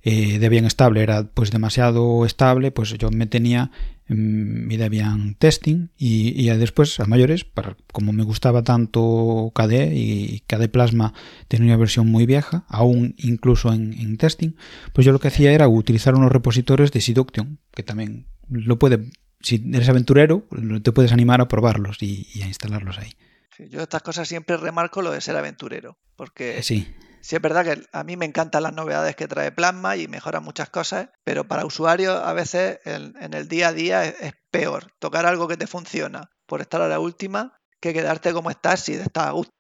eh, 0.07 0.39
Debian 0.39 0.67
estable 0.67 1.03
era 1.03 1.25
pues 1.25 1.51
demasiado 1.51 2.27
estable, 2.27 2.71
pues 2.71 2.93
yo 2.99 3.11
me 3.11 3.27
tenía 3.27 3.71
mm, 4.09 4.67
mi 4.67 4.77
Debian 4.77 5.35
testing 5.37 5.89
y, 5.97 6.39
y, 6.39 6.55
después 6.59 7.01
a 7.01 7.07
mayores, 7.07 7.45
para, 7.45 7.75
como 7.91 8.13
me 8.13 8.23
gustaba 8.23 8.63
tanto 8.63 9.51
KDE 9.55 9.95
y 9.95 10.41
KDE 10.47 10.69
Plasma 10.69 11.15
tenía 11.49 11.69
una 11.69 11.79
versión 11.79 12.11
muy 12.11 12.27
vieja, 12.27 12.67
aún 12.69 13.15
incluso 13.17 13.73
en, 13.73 13.95
en 13.95 14.19
testing, 14.19 14.57
pues 14.93 15.07
yo 15.07 15.13
lo 15.13 15.21
que 15.21 15.29
hacía 15.29 15.53
era 15.53 15.69
utilizar 15.69 16.15
unos 16.15 16.33
repositorios 16.33 16.93
de 16.93 17.01
Seduction, 17.01 17.59
que 17.75 17.83
también 17.83 18.27
lo 18.51 18.79
puede, 18.79 19.09
si 19.45 19.63
eres 19.73 19.89
aventurero, 19.89 20.45
te 20.83 20.91
puedes 20.93 21.13
animar 21.13 21.41
a 21.41 21.49
probarlos 21.49 22.03
y, 22.03 22.27
y 22.35 22.43
a 22.43 22.47
instalarlos 22.47 22.99
ahí. 22.99 23.13
Sí, 23.57 23.69
yo 23.69 23.83
estas 23.83 24.03
cosas 24.03 24.27
siempre 24.27 24.57
remarco 24.57 25.03
lo 25.03 25.13
de 25.13 25.21
ser 25.21 25.37
aventurero, 25.37 25.97
porque 26.17 26.63
sí 26.63 26.93
Sí, 27.25 27.37
es 27.37 27.41
verdad 27.41 27.65
que 27.65 27.87
a 27.91 28.05
mí 28.05 28.19
me 28.19 28.27
encantan 28.27 28.65
las 28.65 28.75
novedades 28.75 29.17
que 29.17 29.27
trae 29.27 29.51
Plasma 29.51 29.97
y 29.97 30.09
mejora 30.09 30.41
muchas 30.41 30.69
cosas, 30.69 31.09
pero 31.25 31.49
para 31.49 31.65
usuarios 31.65 32.21
a 32.23 32.35
veces 32.35 32.81
en, 32.85 33.33
el 33.33 33.49
día 33.49 33.69
a 33.69 33.73
día 33.73 34.05
es, 34.05 34.35
peor 34.51 34.93
tocar 34.99 35.25
algo 35.25 35.49
que 35.49 35.57
te 35.57 35.67
funciona 35.67 36.29
por 36.45 36.61
estar 36.61 36.83
a 36.83 36.89
la 36.89 37.01
última 37.01 37.57
que 37.81 37.95
quedarte 37.95 38.35
como 38.35 38.51
estás 38.51 38.81
si 38.81 38.93
estás 38.93 39.29
a 39.29 39.31
gusto. 39.31 39.51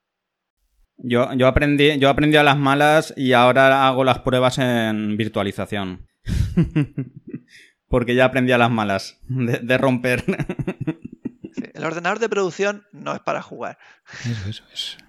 Yo, 0.98 1.32
yo, 1.32 1.46
aprendí, 1.46 1.98
yo 1.98 2.10
aprendí 2.10 2.36
a 2.36 2.42
las 2.42 2.58
malas 2.58 3.14
y 3.16 3.32
ahora 3.32 3.88
hago 3.88 4.04
las 4.04 4.18
pruebas 4.18 4.58
en 4.58 5.16
virtualización. 5.16 6.06
Porque 7.88 8.14
ya 8.14 8.24
aprendí 8.24 8.52
a 8.52 8.58
las 8.58 8.70
malas 8.70 9.18
de, 9.28 9.78
romper. 9.78 10.24
el 11.74 11.84
ordenador 11.84 12.18
de 12.18 12.28
producción 12.28 12.84
no 12.92 13.14
es 13.14 13.20
para 13.20 13.42
jugar. 13.42 13.78
Eso, 14.24 14.48
eso, 14.48 14.64
eso 14.72 15.04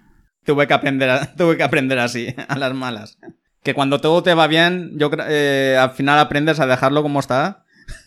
tuve 0.46 0.66
que 0.66 0.72
aprender, 0.72 1.36
tuve 1.36 1.58
que 1.58 1.62
aprender 1.62 1.98
así, 1.98 2.34
a 2.48 2.56
las 2.56 2.72
malas. 2.72 3.18
Que 3.62 3.74
cuando 3.74 4.00
todo 4.00 4.22
te 4.22 4.32
va 4.32 4.46
bien, 4.46 4.92
yo 4.94 5.10
eh, 5.28 5.76
al 5.78 5.90
final 5.90 6.18
aprendes 6.18 6.60
a 6.60 6.66
dejarlo 6.66 7.02
como 7.02 7.20
está 7.20 7.64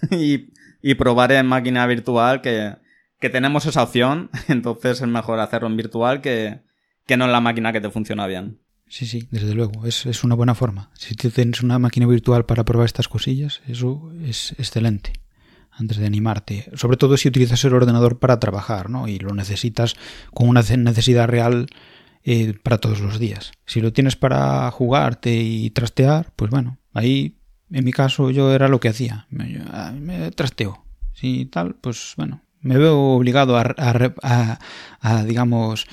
y, 0.09 0.53
y 0.81 0.95
probar 0.95 1.31
en 1.33 1.45
máquina 1.45 1.85
virtual 1.85 2.41
que, 2.41 2.77
que, 3.19 3.29
tenemos 3.29 3.65
esa 3.65 3.83
opción. 3.83 4.31
Entonces 4.47 5.01
es 5.01 5.07
mejor 5.07 5.39
hacerlo 5.39 5.67
en 5.67 5.77
virtual 5.77 6.21
que, 6.21 6.61
que 7.05 7.17
no 7.17 7.25
en 7.25 7.33
la 7.33 7.41
máquina 7.41 7.73
que 7.73 7.81
te 7.81 7.91
funciona 7.91 8.25
bien. 8.25 8.59
Sí, 8.89 9.05
sí, 9.05 9.27
desde 9.31 9.53
luego. 9.53 9.85
Es, 9.85 10.05
es 10.05 10.23
una 10.23 10.35
buena 10.35 10.55
forma. 10.55 10.89
Si 10.95 11.15
tienes 11.15 11.61
una 11.61 11.79
máquina 11.79 12.07
virtual 12.07 12.45
para 12.45 12.65
probar 12.65 12.85
estas 12.85 13.07
cosillas, 13.07 13.61
eso 13.67 14.11
es 14.25 14.53
excelente 14.57 15.13
antes 15.71 15.97
de 15.97 16.05
animarte. 16.05 16.69
Sobre 16.73 16.97
todo 16.97 17.15
si 17.15 17.29
utilizas 17.29 17.63
el 17.63 17.73
ordenador 17.73 18.19
para 18.19 18.39
trabajar, 18.39 18.89
¿no? 18.89 19.07
Y 19.07 19.19
lo 19.19 19.33
necesitas 19.33 19.95
con 20.33 20.49
una 20.49 20.61
necesidad 20.61 21.27
real 21.27 21.67
eh, 22.23 22.53
para 22.61 22.79
todos 22.79 22.99
los 22.99 23.19
días. 23.19 23.51
Si 23.65 23.79
lo 23.79 23.93
tienes 23.93 24.15
para 24.15 24.69
jugarte 24.71 25.33
y 25.33 25.69
trastear, 25.69 26.31
pues 26.35 26.51
bueno, 26.51 26.77
ahí 26.93 27.37
en 27.71 27.85
mi 27.85 27.91
caso 27.91 28.31
yo 28.31 28.53
era 28.53 28.67
lo 28.67 28.79
que 28.79 28.89
hacía. 28.89 29.27
Me, 29.29 29.61
me 29.99 30.31
trasteo. 30.31 30.83
Si 31.13 31.45
tal, 31.45 31.75
pues 31.75 32.13
bueno, 32.17 32.41
me 32.61 32.77
veo 32.77 32.97
obligado 32.99 33.57
a, 33.57 33.73
a, 33.77 34.59
a, 34.99 35.23
digamos, 35.23 35.85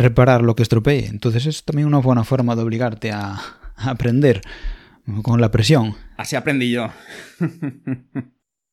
reparar 0.00 0.42
lo 0.42 0.56
que 0.56 0.62
estropee. 0.62 1.06
Entonces 1.06 1.46
es 1.46 1.64
también 1.64 1.86
una 1.86 1.98
buena 1.98 2.24
forma 2.24 2.56
de 2.56 2.62
obligarte 2.62 3.12
a, 3.12 3.40
aprender 3.76 4.40
con 5.22 5.40
la 5.40 5.50
presión. 5.50 5.96
Así 6.16 6.36
aprendí 6.36 6.70
yo. 6.70 6.90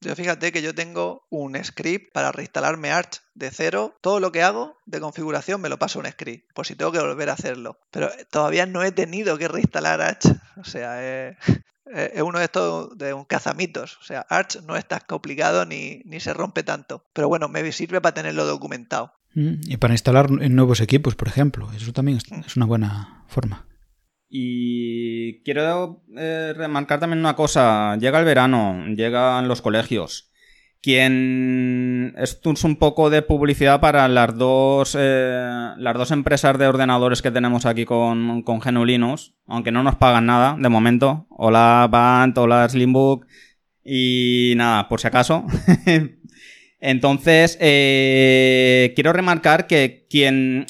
Yo 0.01 0.15
fíjate 0.15 0.51
que 0.51 0.61
yo 0.61 0.75
tengo 0.75 1.25
un 1.31 1.61
script 1.63 2.13
para 2.13 2.31
reinstalarme 2.31 2.91
Arch 2.91 3.21
de 3.33 3.49
cero. 3.49 3.97
Todo 4.01 4.19
lo 4.19 4.31
que 4.31 4.43
hago 4.43 4.77
de 4.85 4.99
configuración 4.99 5.59
me 5.59 5.69
lo 5.69 5.79
paso 5.79 5.97
a 5.97 6.03
un 6.03 6.11
script, 6.11 6.51
por 6.53 6.67
si 6.67 6.75
tengo 6.75 6.91
que 6.91 6.99
volver 6.99 7.31
a 7.31 7.33
hacerlo. 7.33 7.79
Pero 7.89 8.11
todavía 8.29 8.67
no 8.67 8.83
he 8.83 8.91
tenido 8.91 9.39
que 9.39 9.47
reinstalar 9.47 10.01
Arch. 10.01 10.25
O 10.57 10.63
sea, 10.65 11.29
es, 11.29 11.35
uno 12.21 12.37
de 12.37 12.45
estos 12.45 12.95
de 12.95 13.13
un 13.13 13.25
cazamitos. 13.25 13.97
O 13.97 14.03
sea, 14.03 14.21
Arch 14.29 14.61
no 14.61 14.75
es 14.75 14.87
tan 14.87 15.01
complicado 15.07 15.65
ni, 15.65 16.01
ni 16.05 16.19
se 16.19 16.33
rompe 16.33 16.61
tanto. 16.61 17.03
Pero 17.13 17.27
bueno, 17.27 17.47
me 17.47 17.71
sirve 17.71 17.99
para 17.99 18.13
tenerlo 18.13 18.45
documentado. 18.45 19.13
Mm, 19.37 19.69
y 19.69 19.77
para 19.77 19.93
instalar 19.93 20.31
nuevos 20.31 20.81
equipos, 20.81 21.15
por 21.15 21.27
ejemplo. 21.27 21.69
Eso 21.75 21.93
también 21.93 22.17
es 22.17 22.57
una 22.57 22.65
buena 22.65 23.23
forma. 23.27 23.67
Y 24.29 25.43
quiero 25.43 26.03
eh, 26.17 26.53
remarcar 26.57 26.99
también 26.99 27.19
una 27.19 27.35
cosa. 27.35 27.95
Llega 27.97 28.17
el 28.19 28.25
verano, 28.25 28.87
llegan 28.95 29.47
los 29.47 29.61
colegios. 29.61 30.31
Quien. 30.81 32.15
Esto 32.17 32.51
es 32.51 32.63
un 32.63 32.77
poco 32.77 33.11
de 33.11 33.21
publicidad 33.21 33.79
para 33.79 34.07
las 34.07 34.35
dos, 34.35 34.97
eh, 34.99 35.69
las 35.77 35.93
dos 35.95 36.09
empresas 36.09 36.57
de 36.57 36.67
ordenadores 36.67 37.21
que 37.21 37.31
tenemos 37.31 37.67
aquí 37.67 37.85
con, 37.85 38.41
con 38.41 38.59
Genulinus, 38.59 39.35
aunque 39.45 39.71
no 39.71 39.83
nos 39.83 39.95
pagan 39.97 40.25
nada 40.25 40.57
de 40.59 40.69
momento. 40.69 41.27
Hola 41.29 41.87
Band, 41.91 42.35
hola 42.39 42.67
Slimbook. 42.67 43.27
Y 43.83 44.53
nada, 44.57 44.89
por 44.89 44.99
si 44.99 45.07
acaso. 45.07 45.45
Entonces, 46.79 47.57
eh, 47.59 48.93
quiero 48.95 49.13
remarcar 49.13 49.67
que 49.67 50.05
quien 50.09 50.65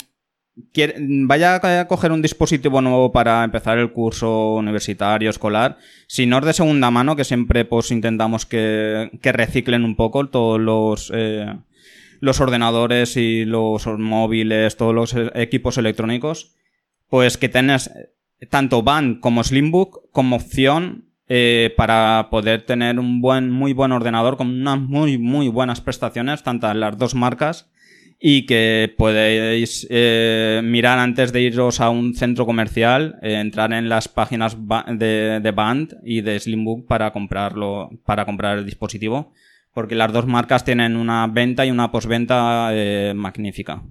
vaya 1.27 1.55
a 1.55 1.87
coger 1.87 2.11
un 2.11 2.21
dispositivo 2.21 2.81
nuevo 2.81 3.11
para 3.11 3.43
empezar 3.43 3.77
el 3.77 3.91
curso 3.91 4.55
universitario, 4.55 5.29
escolar, 5.29 5.77
si 6.07 6.25
no 6.25 6.39
es 6.39 6.45
de 6.45 6.53
segunda 6.53 6.89
mano, 6.89 7.15
que 7.15 7.23
siempre 7.23 7.65
pues 7.65 7.91
intentamos 7.91 8.45
que, 8.45 9.09
reciclen 9.21 9.83
un 9.83 9.95
poco 9.95 10.27
todos 10.29 10.59
los, 10.59 11.11
eh, 11.13 11.53
los 12.19 12.39
ordenadores 12.39 13.17
y 13.17 13.45
los 13.45 13.85
móviles, 13.87 14.77
todos 14.77 14.95
los 14.95 15.15
equipos 15.35 15.77
electrónicos, 15.77 16.55
pues 17.09 17.37
que 17.37 17.49
tengas 17.49 17.91
tanto 18.49 18.83
Band 18.83 19.19
como 19.19 19.43
Slimbook 19.43 20.11
como 20.11 20.37
opción 20.37 21.06
eh, 21.29 21.73
para 21.75 22.27
poder 22.29 22.63
tener 22.63 22.99
un 22.99 23.21
buen, 23.21 23.51
muy 23.51 23.73
buen 23.73 23.91
ordenador 23.91 24.37
con 24.37 24.49
unas 24.49 24.79
muy, 24.79 25.17
muy 25.17 25.49
buenas 25.49 25.81
prestaciones, 25.81 26.43
tanto 26.43 26.73
las 26.73 26.97
dos 26.97 27.15
marcas, 27.15 27.69
y 28.19 28.45
que 28.45 28.93
podéis 28.97 29.85
eh, 29.89 30.61
mirar 30.63 30.97
antes 30.99 31.31
de 31.31 31.41
iros 31.41 31.79
a 31.79 31.89
un 31.89 32.15
centro 32.15 32.45
comercial, 32.45 33.19
eh, 33.21 33.33
entrar 33.39 33.73
en 33.73 33.89
las 33.89 34.07
páginas 34.07 34.57
de, 34.87 35.39
de, 35.41 35.51
Band 35.51 35.97
y 36.03 36.21
de 36.21 36.39
Slimbook 36.39 36.87
para 36.87 37.11
comprarlo, 37.11 37.89
para 38.05 38.25
comprar 38.25 38.57
el 38.57 38.65
dispositivo, 38.65 39.33
porque 39.73 39.95
las 39.95 40.11
dos 40.11 40.25
marcas 40.25 40.65
tienen 40.65 40.95
una 40.95 41.27
venta 41.27 41.65
y 41.65 41.71
una 41.71 41.91
postventa 41.91 42.69
eh, 42.71 43.13
magnífica. 43.15 43.83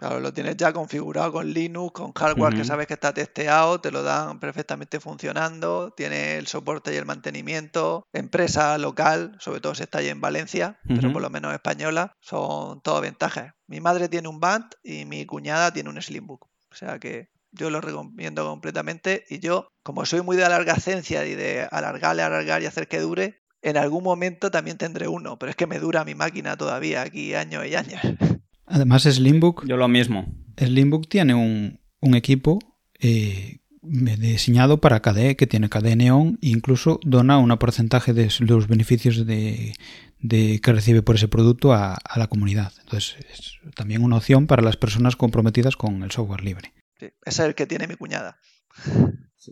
Claro, 0.00 0.18
lo 0.18 0.32
tienes 0.32 0.56
ya 0.56 0.72
configurado 0.72 1.30
con 1.30 1.52
Linux, 1.52 1.92
con 1.92 2.14
hardware 2.14 2.54
que 2.54 2.64
sabes 2.64 2.86
que 2.86 2.94
está 2.94 3.12
testeado, 3.12 3.82
te 3.82 3.90
lo 3.90 4.02
dan 4.02 4.40
perfectamente 4.40 4.98
funcionando, 4.98 5.92
tiene 5.94 6.38
el 6.38 6.46
soporte 6.46 6.94
y 6.94 6.96
el 6.96 7.04
mantenimiento, 7.04 8.06
empresa 8.14 8.78
local, 8.78 9.36
sobre 9.40 9.60
todo 9.60 9.74
si 9.74 9.82
está 9.82 9.98
ahí 9.98 10.08
en 10.08 10.22
Valencia, 10.22 10.80
pero 10.88 11.12
por 11.12 11.20
lo 11.20 11.28
menos 11.28 11.52
española, 11.52 12.16
son 12.18 12.80
todo 12.80 13.02
ventajas. 13.02 13.52
Mi 13.66 13.82
madre 13.82 14.08
tiene 14.08 14.28
un 14.28 14.40
Band 14.40 14.70
y 14.82 15.04
mi 15.04 15.26
cuñada 15.26 15.70
tiene 15.70 15.90
un 15.90 16.00
Slimbook. 16.00 16.46
O 16.70 16.74
sea 16.74 16.98
que 16.98 17.28
yo 17.52 17.68
lo 17.68 17.82
recomiendo 17.82 18.46
completamente 18.46 19.26
y 19.28 19.38
yo, 19.40 19.68
como 19.82 20.06
soy 20.06 20.22
muy 20.22 20.38
de 20.38 20.46
alargacencia 20.46 21.26
y 21.26 21.34
de 21.34 21.68
alargarle, 21.70 22.22
alargar 22.22 22.62
y 22.62 22.64
hacer 22.64 22.88
que 22.88 23.00
dure, 23.00 23.42
en 23.60 23.76
algún 23.76 24.02
momento 24.02 24.50
también 24.50 24.78
tendré 24.78 25.08
uno, 25.08 25.38
pero 25.38 25.50
es 25.50 25.56
que 25.56 25.66
me 25.66 25.78
dura 25.78 26.06
mi 26.06 26.14
máquina 26.14 26.56
todavía 26.56 27.02
aquí 27.02 27.34
años 27.34 27.66
y 27.66 27.74
años. 27.74 28.00
Además, 28.70 29.02
Slimbook. 29.02 29.66
Yo 29.66 29.76
lo 29.76 29.88
mismo. 29.88 30.26
Slimbook 30.56 31.08
tiene 31.08 31.34
un, 31.34 31.80
un 32.00 32.14
equipo 32.14 32.60
eh, 33.00 33.58
diseñado 33.82 34.80
para 34.80 35.00
KDE, 35.00 35.36
que 35.36 35.46
tiene 35.46 35.68
KDE 35.68 35.96
Neon, 35.96 36.38
e 36.40 36.48
incluso 36.48 37.00
dona 37.02 37.38
un 37.38 37.50
porcentaje 37.58 38.12
de 38.12 38.30
los 38.40 38.68
beneficios 38.68 39.26
de, 39.26 39.74
de 40.20 40.60
que 40.62 40.72
recibe 40.72 41.02
por 41.02 41.16
ese 41.16 41.28
producto 41.28 41.72
a, 41.72 41.94
a, 41.94 42.18
la 42.18 42.28
comunidad. 42.28 42.72
Entonces, 42.80 43.16
es 43.32 43.58
también 43.74 44.04
una 44.04 44.16
opción 44.16 44.46
para 44.46 44.62
las 44.62 44.76
personas 44.76 45.16
comprometidas 45.16 45.76
con 45.76 46.02
el 46.04 46.12
software 46.12 46.44
libre. 46.44 46.72
Sí, 46.98 47.06
ese 47.24 47.42
es 47.42 47.48
el 47.48 47.54
que 47.54 47.66
tiene 47.66 47.88
mi 47.88 47.96
cuñada. 47.96 48.38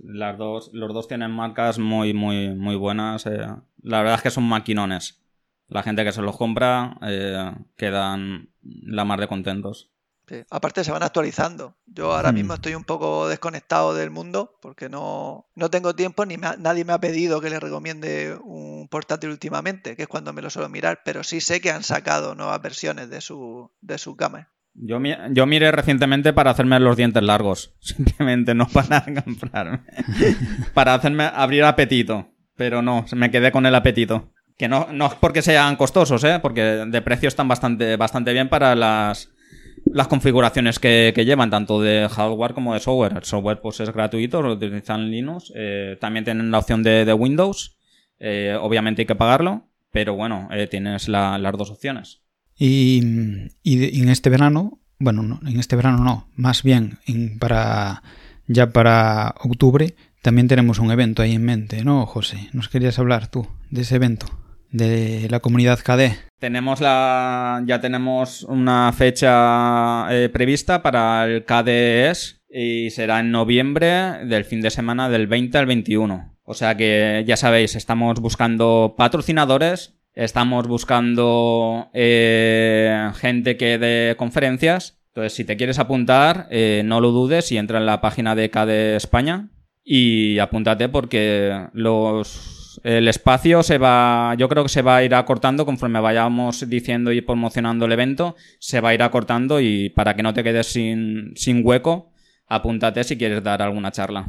Las 0.05 0.39
dos, 0.39 0.71
los 0.75 0.95
dos 0.95 1.09
tienen 1.09 1.33
marcas 1.33 1.79
muy, 1.79 2.15
muy, 2.15 2.55
muy 2.55 2.77
buenas. 2.77 3.27
Eh. 3.27 3.47
La 3.83 3.99
verdad 3.99 4.17
es 4.17 4.23
que 4.23 4.31
son 4.31 4.45
maquinones 4.45 5.19
la 5.69 5.83
gente 5.83 6.05
que 6.05 6.13
se 6.13 6.23
los 6.23 6.37
compra 6.37 6.97
eh, 7.03 7.53
quedan 7.77 8.51
la 8.63 9.05
mar 9.05 9.21
de 9.21 9.29
contentos. 9.29 9.91
Aparte 10.51 10.85
se 10.85 10.93
van 10.93 11.03
actualizando. 11.03 11.77
Yo 11.87 12.13
ahora 12.15 12.33
mismo 12.33 12.53
hmm. 12.53 12.57
estoy 12.57 12.75
un 12.75 12.85
poco 12.85 13.29
desconectado 13.29 13.95
del 13.95 14.11
mundo 14.11 14.59
porque 14.61 14.89
no, 14.89 15.49
no 15.55 15.71
tengo 15.71 15.95
tiempo 15.95 16.27
ni 16.27 16.37
nadie 16.37 16.85
me 16.85 16.93
ha 16.93 17.01
pedido 17.01 17.41
que 17.41 17.51
le 17.51 17.61
recomiende 17.61 18.37
un 18.43 18.89
portátil 18.89 19.31
últimamente, 19.31 19.97
que 19.97 20.03
es 20.03 20.09
cuando 20.09 20.33
me 20.33 20.43
lo 20.43 20.51
suelo 20.51 20.69
mirar, 20.69 21.01
pero 21.05 21.25
sí 21.25 21.41
sé 21.41 21.61
que 21.61 21.71
han 21.71 21.83
sacado 21.83 22.35
nuevas 22.35 22.61
versiones 22.61 23.09
de 23.09 23.21
su, 23.21 23.71
de 23.81 23.99
su 23.99 24.17
gama. 24.17 24.51
Yo, 24.75 24.99
yo 25.31 25.47
miré 25.47 25.73
recientemente 25.73 26.33
para 26.33 26.51
hacerme 26.51 26.79
los 26.79 26.97
dientes 26.97 27.23
largos. 27.23 27.75
Simplemente 27.81 28.55
no 28.55 28.69
para 28.69 29.05
comprarme. 29.25 29.81
para 30.75 30.95
hacerme 30.95 31.25
abrir 31.25 31.65
apetito. 31.65 32.29
Pero 32.55 32.83
no, 32.83 33.07
me 33.15 33.31
quedé 33.31 33.53
con 33.53 33.67
el 33.67 33.75
apetito. 33.75 34.33
Que 34.59 34.69
no, 34.69 34.89
no 34.93 35.07
es 35.07 35.15
porque 35.15 35.41
sean 35.41 35.77
costosos, 35.77 36.23
¿eh? 36.25 36.41
Porque 36.43 36.63
de 36.63 37.03
precio 37.03 37.29
están 37.29 37.49
bastante, 37.49 37.97
bastante 37.97 38.33
bien 38.33 38.49
para 38.49 38.75
las, 38.75 39.31
las 39.87 40.09
configuraciones 40.09 40.79
que, 40.79 41.13
llevan, 41.17 41.51
tanto 41.51 41.81
de 41.81 42.09
hardware 42.09 42.55
como 42.55 42.75
de 42.75 42.81
software. 42.81 43.13
El 43.17 43.25
software 43.25 43.61
pues 43.61 43.81
es 43.81 43.93
gratuito, 43.93 44.43
lo 44.43 44.55
utilizan 44.55 45.11
Linux. 45.11 45.53
Eh, 45.55 45.97
también 46.01 46.25
tienen 46.25 46.51
la 46.51 46.59
opción 46.59 46.83
de, 46.83 47.13
Windows. 47.13 47.79
Eh, 48.19 48.57
obviamente 48.61 49.03
hay 49.03 49.07
que 49.07 49.15
pagarlo, 49.15 49.69
pero 49.93 50.15
bueno, 50.15 50.49
eh, 50.51 50.67
tienes 50.67 51.09
las 51.09 51.53
dos 51.57 51.71
opciones. 51.71 52.23
Y, 52.57 52.99
en 52.99 54.09
este 54.09 54.31
verano, 54.31 54.81
bueno, 54.99 55.23
no, 55.23 55.41
en 55.47 55.61
este 55.61 55.77
verano 55.77 56.03
no, 56.03 56.29
más 56.35 56.65
bien 56.65 56.99
para 57.39 58.03
ya 58.49 58.71
para 58.73 59.37
octubre 59.45 59.95
también 60.23 60.49
tenemos 60.49 60.81
un 60.81 60.91
evento 60.91 61.23
ahí 61.23 61.35
en 61.35 61.45
mente, 61.45 61.85
¿no, 61.85 62.05
José? 62.07 62.49
¿Nos 62.53 62.69
querías 62.69 62.99
hablar 62.99 63.29
tú 63.29 63.47
de 63.71 63.83
ese 63.83 63.95
evento? 63.95 64.27
De 64.71 65.29
la 65.31 65.41
comunidad 65.41 65.81
KD. 65.81 66.29
Tenemos 66.39 66.81
la, 66.81 67.63
ya 67.67 67.81
tenemos 67.81 68.45
una 68.45 68.93
fecha 68.93 70.07
eh, 70.11 70.29
prevista 70.29 70.83
para 70.83 71.25
el 71.25 71.45
KDES 71.45 72.43
y 72.51 72.91
será 72.91 73.21
en 73.21 73.31
noviembre 73.31 74.25
del 74.25 74.45
fin 74.45 74.61
de 74.61 74.71
semana 74.71 75.09
del 75.09 75.27
20 75.27 75.59
al 75.59 75.67
21. 75.67 76.37
O 76.45 76.55
sea 76.55 76.77
que 76.77 77.25
ya 77.27 77.37
sabéis, 77.37 77.75
estamos 77.75 78.21
buscando 78.21 78.95
patrocinadores, 78.97 79.99
estamos 80.15 80.67
buscando 80.67 81.91
eh, 81.93 83.11
gente 83.17 83.57
que 83.57 83.79
dé 83.79 84.17
conferencias. 84.17 84.99
Entonces, 85.09 85.35
si 85.35 85.45
te 85.45 85.57
quieres 85.57 85.79
apuntar, 85.79 86.47
eh, 86.51 86.83
no 86.85 87.01
lo 87.01 87.11
dudes 87.11 87.51
y 87.51 87.59
entra 87.59 87.79
en 87.79 87.87
la 87.87 88.01
página 88.01 88.35
de 88.35 88.51
KD 88.51 88.97
España 88.97 89.49
y 89.85 90.39
apúntate 90.39 90.89
porque 90.89 91.67
los 91.73 92.58
el 92.83 93.09
espacio 93.09 93.63
se 93.63 93.79
va, 93.79 94.35
yo 94.37 94.49
creo 94.49 94.63
que 94.63 94.69
se 94.69 94.83
va 94.83 94.97
a 94.97 95.05
ir 95.05 95.15
acortando 95.15 95.65
conforme 95.65 96.01
vayamos 96.01 96.69
diciendo 96.69 97.13
y 97.13 97.21
promocionando 97.21 97.87
el 97.87 97.93
evento, 97.93 98.37
se 98.59 98.81
va 98.81 98.91
a 98.91 98.95
ir 98.95 99.03
acortando 99.03 99.61
y 99.61 99.91
para 99.91 100.15
que 100.15 100.23
no 100.23 100.35
te 100.35 100.45
quedes 100.45 100.67
sin, 100.69 101.33
sin 101.37 101.65
hueco, 101.65 102.13
apúntate 102.47 103.05
si 103.05 103.17
quieres 103.17 103.43
dar 103.43 103.63
alguna 103.63 103.93
charla. 103.93 104.27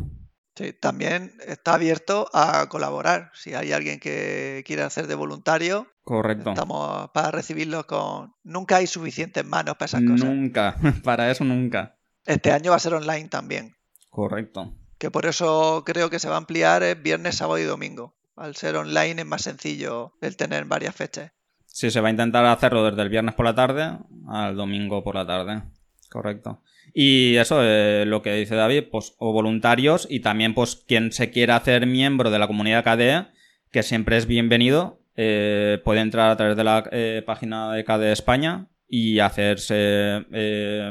Sí, 0.56 0.74
también 0.74 1.32
está 1.48 1.76
abierto 1.76 2.30
a 2.34 2.68
colaborar. 2.68 3.32
Si 3.34 3.54
hay 3.54 3.72
alguien 3.72 4.00
que 4.00 4.62
quiere 4.66 4.82
hacer 4.82 5.08
de 5.08 5.16
voluntario, 5.16 5.88
correcto. 6.04 6.50
Estamos 6.50 7.10
para 7.14 7.32
recibirlos 7.32 7.86
con. 7.86 8.34
Nunca 8.44 8.76
hay 8.76 8.88
suficientes 8.88 9.46
manos 9.46 9.76
para 9.76 9.86
esas 9.86 10.02
cosas. 10.02 10.28
Nunca, 10.28 10.76
para 11.06 11.32
eso 11.32 11.46
nunca. 11.46 11.98
Este 12.26 12.52
año 12.52 12.72
va 12.72 12.76
a 12.76 12.80
ser 12.80 12.94
online 12.94 13.30
también. 13.30 13.78
Correcto. 14.10 14.76
Que 14.98 15.10
por 15.10 15.26
eso 15.26 15.84
creo 15.86 16.10
que 16.10 16.20
se 16.20 16.28
va 16.28 16.36
a 16.36 16.40
ampliar 16.40 17.02
viernes, 17.02 17.36
sábado 17.36 17.58
y 17.60 17.64
domingo. 17.64 18.19
Al 18.40 18.56
ser 18.56 18.78
online 18.78 19.22
es 19.22 19.26
más 19.28 19.42
sencillo 19.42 20.14
el 20.22 20.38
tener 20.38 20.64
varias 20.64 20.96
fechas. 20.96 21.34
Sí, 21.66 21.92
se 21.92 22.00
va 22.00 22.08
a 22.08 22.12
intentar 22.12 22.46
hacerlo 22.46 22.86
desde 22.86 23.02
el 23.02 23.10
viernes 23.10 23.36
por 23.36 23.46
la 23.46 23.54
tarde 23.54 23.98
al 24.30 24.56
domingo 24.56 25.04
por 25.04 25.16
la 25.16 25.28
tarde. 25.28 25.62
Correcto. 26.10 26.62
Y 26.94 27.36
eso, 27.36 27.60
eh, 27.62 28.06
lo 28.08 28.22
que 28.22 28.34
dice 28.34 28.56
David, 28.56 28.86
pues, 28.90 29.14
o 29.18 29.34
voluntarios 29.34 30.08
y 30.10 30.22
también, 30.22 30.54
pues, 30.54 30.78
quien 30.78 31.12
se 31.12 31.32
quiera 31.32 31.58
hacer 31.58 31.86
miembro 31.86 32.32
de 32.32 32.40
la 32.40 32.48
comunidad 32.48 32.86
KDE, 32.86 33.28
que 33.72 33.84
siempre 33.84 34.16
es 34.16 34.26
bienvenido, 34.26 35.02
eh, 35.18 35.82
puede 35.84 36.00
entrar 36.00 36.32
a 36.32 36.38
través 36.38 36.56
de 36.56 36.64
la 36.64 36.88
eh, 36.92 37.22
página 37.26 37.74
de 37.74 37.84
KDE 37.84 38.14
España 38.14 38.68
y 38.88 39.20
hacerse 39.20 40.26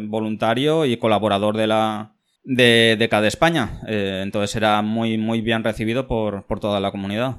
voluntario 0.02 0.84
y 0.84 0.98
colaborador 0.98 1.56
de 1.56 1.66
la, 1.66 2.14
de, 2.44 2.96
de 2.98 3.08
cada 3.08 3.28
España. 3.28 3.80
Eh, 3.86 4.20
entonces 4.22 4.50
será 4.50 4.82
muy, 4.82 5.18
muy 5.18 5.40
bien 5.40 5.64
recibido 5.64 6.06
por, 6.06 6.44
toda 6.60 6.80
la 6.80 6.90
comunidad. 6.90 7.36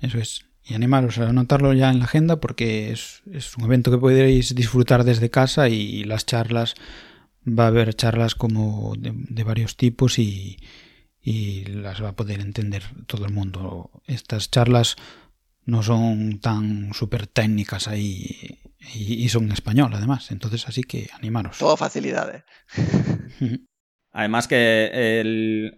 Eso 0.00 0.18
es. 0.18 0.46
Y 0.64 0.74
animaros 0.74 1.18
a 1.18 1.28
anotarlo 1.28 1.72
ya 1.72 1.90
en 1.90 2.00
la 2.00 2.06
agenda 2.06 2.36
porque 2.40 2.90
es, 2.90 3.22
un 3.56 3.64
evento 3.64 3.90
que 3.90 3.98
podréis 3.98 4.54
disfrutar 4.54 5.04
desde 5.04 5.30
casa 5.30 5.68
y 5.68 6.04
las 6.04 6.26
charlas, 6.26 6.74
va 7.46 7.64
a 7.64 7.68
haber 7.68 7.94
charlas 7.94 8.34
como 8.34 8.94
de, 8.98 9.44
varios 9.44 9.76
tipos 9.76 10.18
y, 10.18 10.58
y 11.22 11.64
las 11.66 12.02
va 12.02 12.08
a 12.08 12.16
poder 12.16 12.40
entender 12.40 12.82
todo 13.06 13.26
el 13.26 13.32
mundo. 13.32 14.02
Estas 14.06 14.50
charlas 14.50 14.96
no 15.66 15.82
son 15.82 16.40
tan 16.40 16.94
súper 16.94 17.26
técnicas 17.26 17.88
ahí 17.88 18.58
y, 18.94 19.28
son 19.28 19.44
en 19.44 19.52
español 19.52 19.92
además, 19.94 20.30
entonces 20.30 20.66
así 20.68 20.82
que 20.82 21.10
animaros. 21.12 21.58
Todo 21.58 21.76
facilidades. 21.76 22.44
Además 24.16 24.48
que 24.48 25.20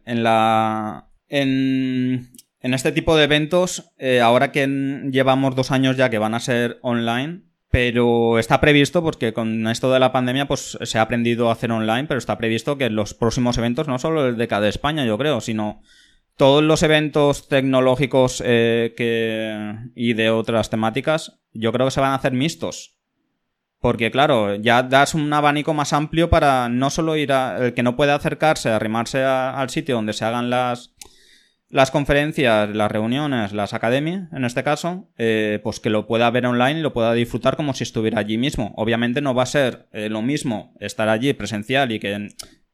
en 0.06 0.22
la... 0.22 1.08
En, 1.28 2.30
este 2.60 2.92
tipo 2.92 3.16
de 3.16 3.24
eventos, 3.24 3.92
eh, 3.98 4.20
ahora 4.20 4.52
que 4.52 4.64
llevamos 5.10 5.56
dos 5.56 5.72
años 5.72 5.96
ya 5.96 6.08
que 6.08 6.18
van 6.18 6.34
a 6.34 6.40
ser 6.40 6.78
online, 6.82 7.42
pero 7.68 8.38
está 8.38 8.60
previsto, 8.60 9.02
porque 9.02 9.32
con 9.32 9.66
esto 9.66 9.92
de 9.92 9.98
la 9.98 10.12
pandemia 10.12 10.46
pues 10.46 10.78
se 10.80 10.98
ha 10.98 11.02
aprendido 11.02 11.48
a 11.48 11.54
hacer 11.54 11.72
online, 11.72 12.04
pero 12.04 12.18
está 12.18 12.38
previsto 12.38 12.78
que 12.78 12.90
los 12.90 13.12
próximos 13.12 13.58
eventos, 13.58 13.88
no 13.88 13.98
solo 13.98 14.28
el 14.28 14.36
de 14.36 14.46
cada 14.46 14.68
España, 14.68 15.04
yo 15.04 15.18
creo, 15.18 15.40
sino 15.40 15.82
todos 16.36 16.62
los 16.62 16.84
eventos 16.84 17.48
tecnológicos 17.48 18.40
eh, 18.46 19.90
y 19.96 20.12
de 20.12 20.30
otras 20.30 20.70
temáticas, 20.70 21.40
yo 21.52 21.72
creo 21.72 21.88
que 21.88 21.92
se 21.92 22.00
van 22.00 22.12
a 22.12 22.16
hacer 22.16 22.34
mixtos. 22.34 22.97
Porque 23.80 24.10
claro, 24.10 24.56
ya 24.56 24.82
das 24.82 25.14
un 25.14 25.32
abanico 25.32 25.72
más 25.72 25.92
amplio 25.92 26.28
para 26.28 26.68
no 26.68 26.90
solo 26.90 27.16
ir 27.16 27.32
a... 27.32 27.66
El 27.66 27.74
que 27.74 27.84
no 27.84 27.96
puede 27.96 28.12
acercarse, 28.12 28.70
arrimarse 28.70 29.22
al 29.22 29.70
sitio 29.70 29.94
donde 29.94 30.12
se 30.12 30.24
hagan 30.24 30.50
las, 30.50 30.94
las 31.70 31.90
conferencias, 31.90 32.68
las 32.70 32.90
reuniones, 32.90 33.52
las 33.52 33.74
academias, 33.74 34.32
en 34.32 34.44
este 34.44 34.64
caso, 34.64 35.08
eh, 35.16 35.60
pues 35.62 35.78
que 35.78 35.90
lo 35.90 36.06
pueda 36.06 36.30
ver 36.30 36.46
online 36.46 36.80
y 36.80 36.82
lo 36.82 36.92
pueda 36.92 37.12
disfrutar 37.12 37.56
como 37.56 37.72
si 37.72 37.84
estuviera 37.84 38.18
allí 38.18 38.36
mismo. 38.36 38.72
Obviamente 38.76 39.20
no 39.20 39.34
va 39.34 39.44
a 39.44 39.46
ser 39.46 39.86
eh, 39.92 40.08
lo 40.08 40.22
mismo 40.22 40.74
estar 40.80 41.08
allí 41.08 41.32
presencial 41.34 41.92
y 41.92 42.00
que 42.00 42.30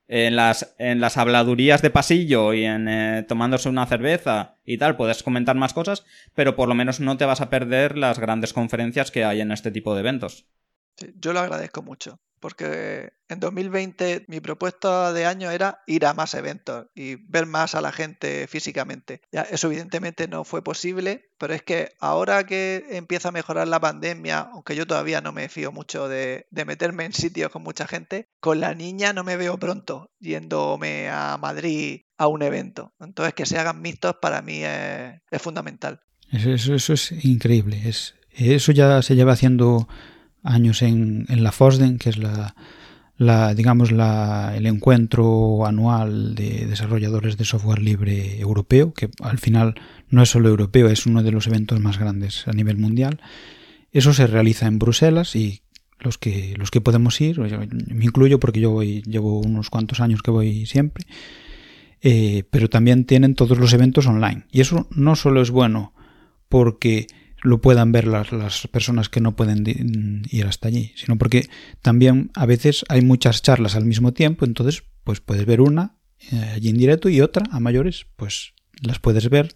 en, 0.08 0.36
las, 0.36 0.74
en 0.78 1.00
las 1.00 1.18
habladurías 1.18 1.82
de 1.82 1.90
pasillo 1.90 2.54
y 2.54 2.64
en 2.64 2.88
eh, 2.88 3.24
tomándose 3.28 3.68
una 3.68 3.84
cerveza 3.86 4.56
y 4.64 4.78
tal 4.78 4.96
puedes 4.96 5.22
comentar 5.22 5.56
más 5.56 5.74
cosas, 5.74 6.06
pero 6.34 6.56
por 6.56 6.68
lo 6.68 6.74
menos 6.74 7.00
no 7.00 7.18
te 7.18 7.26
vas 7.26 7.42
a 7.42 7.50
perder 7.50 7.98
las 7.98 8.18
grandes 8.18 8.54
conferencias 8.54 9.10
que 9.10 9.24
hay 9.24 9.42
en 9.42 9.52
este 9.52 9.70
tipo 9.70 9.94
de 9.94 10.00
eventos 10.00 10.46
yo 11.16 11.32
lo 11.32 11.40
agradezco 11.40 11.82
mucho, 11.82 12.20
porque 12.44 13.14
en 13.30 13.40
2020 13.40 14.26
mi 14.28 14.38
propuesta 14.38 15.14
de 15.14 15.24
año 15.24 15.50
era 15.50 15.82
ir 15.86 16.04
a 16.04 16.12
más 16.12 16.34
eventos 16.34 16.88
y 16.94 17.14
ver 17.14 17.46
más 17.46 17.74
a 17.74 17.80
la 17.80 17.90
gente 17.90 18.46
físicamente. 18.48 19.22
Eso 19.32 19.68
evidentemente 19.68 20.28
no 20.28 20.44
fue 20.44 20.62
posible, 20.62 21.30
pero 21.38 21.54
es 21.54 21.62
que 21.62 21.92
ahora 22.00 22.44
que 22.44 22.84
empieza 22.90 23.30
a 23.30 23.32
mejorar 23.32 23.66
la 23.68 23.80
pandemia, 23.80 24.40
aunque 24.40 24.76
yo 24.76 24.86
todavía 24.86 25.22
no 25.22 25.32
me 25.32 25.48
fío 25.48 25.72
mucho 25.72 26.06
de, 26.06 26.46
meterme 26.66 27.06
en 27.06 27.14
sitios 27.14 27.50
con 27.50 27.62
mucha 27.62 27.86
gente, 27.86 28.28
con 28.40 28.60
la 28.60 28.74
niña 28.74 29.14
no 29.14 29.24
me 29.24 29.38
veo 29.38 29.58
pronto 29.58 30.10
yéndome 30.20 31.08
a 31.08 31.38
Madrid 31.40 32.02
a 32.18 32.26
un 32.26 32.42
evento. 32.42 32.92
Entonces 33.00 33.32
que 33.32 33.46
se 33.46 33.58
hagan 33.58 33.80
mixtos 33.80 34.16
para 34.20 34.42
mí 34.42 34.60
es, 34.62 35.40
fundamental. 35.40 36.02
Eso, 36.30 36.74
es 36.74 37.12
increíble. 37.24 37.80
Es, 37.88 38.16
eso 38.32 38.70
ya 38.72 39.00
se 39.00 39.16
lleva 39.16 39.32
haciendo 39.32 39.88
años 40.44 40.82
en, 40.82 41.26
en 41.28 41.42
la 41.42 41.50
FOSDEN, 41.50 41.98
que 41.98 42.10
es 42.10 42.18
la, 42.18 42.54
digamos 43.54 43.90
la, 43.90 44.52
el 44.56 44.66
encuentro 44.66 45.66
anual 45.66 46.34
de 46.34 46.66
desarrolladores 46.66 47.36
de 47.36 47.44
software 47.44 47.80
libre 47.80 48.38
europeo, 48.38 48.92
que 48.92 49.10
al 49.22 49.38
final 49.38 49.74
no 50.10 50.22
es 50.22 50.28
solo 50.28 50.48
europeo, 50.48 50.88
es 50.88 51.06
uno 51.06 51.22
de 51.22 51.32
los 51.32 51.46
eventos 51.46 51.80
más 51.80 51.98
grandes 51.98 52.46
a 52.46 52.52
nivel 52.52 52.76
mundial. 52.76 53.20
Eso 53.90 54.12
se 54.12 54.26
realiza 54.26 54.66
en 54.66 54.78
Bruselas 54.78 55.34
y 55.34 55.62
los 56.00 56.18
que 56.18 56.54
los 56.58 56.70
que 56.70 56.80
podemos 56.80 57.20
ir, 57.20 57.38
me 57.38 58.04
incluyo 58.04 58.38
porque 58.38 58.60
yo 58.60 58.70
voy, 58.70 59.02
llevo 59.02 59.40
unos 59.40 59.70
cuantos 59.70 60.00
años 60.00 60.22
que 60.22 60.30
voy 60.30 60.66
siempre, 60.66 61.06
eh, 62.02 62.44
pero 62.50 62.68
también 62.68 63.04
tienen 63.06 63.34
todos 63.34 63.58
los 63.58 63.72
eventos 63.72 64.06
online. 64.06 64.44
Y 64.52 64.60
eso 64.60 64.86
no 64.90 65.16
solo 65.16 65.40
es 65.40 65.50
bueno 65.50 65.94
porque 66.48 67.06
lo 67.44 67.60
puedan 67.60 67.92
ver 67.92 68.08
las, 68.08 68.32
las, 68.32 68.66
personas 68.68 69.08
que 69.08 69.20
no 69.20 69.36
pueden 69.36 69.64
ir 70.30 70.46
hasta 70.46 70.68
allí, 70.68 70.92
sino 70.96 71.18
porque 71.18 71.46
también 71.82 72.30
a 72.34 72.46
veces 72.46 72.84
hay 72.88 73.02
muchas 73.02 73.42
charlas 73.42 73.76
al 73.76 73.84
mismo 73.84 74.12
tiempo, 74.12 74.46
entonces 74.46 74.82
pues 75.04 75.20
puedes 75.20 75.44
ver 75.44 75.60
una 75.60 75.98
eh, 76.32 76.52
allí 76.54 76.70
en 76.70 76.78
directo 76.78 77.10
y 77.10 77.20
otra 77.20 77.44
a 77.50 77.60
mayores, 77.60 78.06
pues 78.16 78.54
las 78.82 78.98
puedes 78.98 79.28
ver 79.28 79.54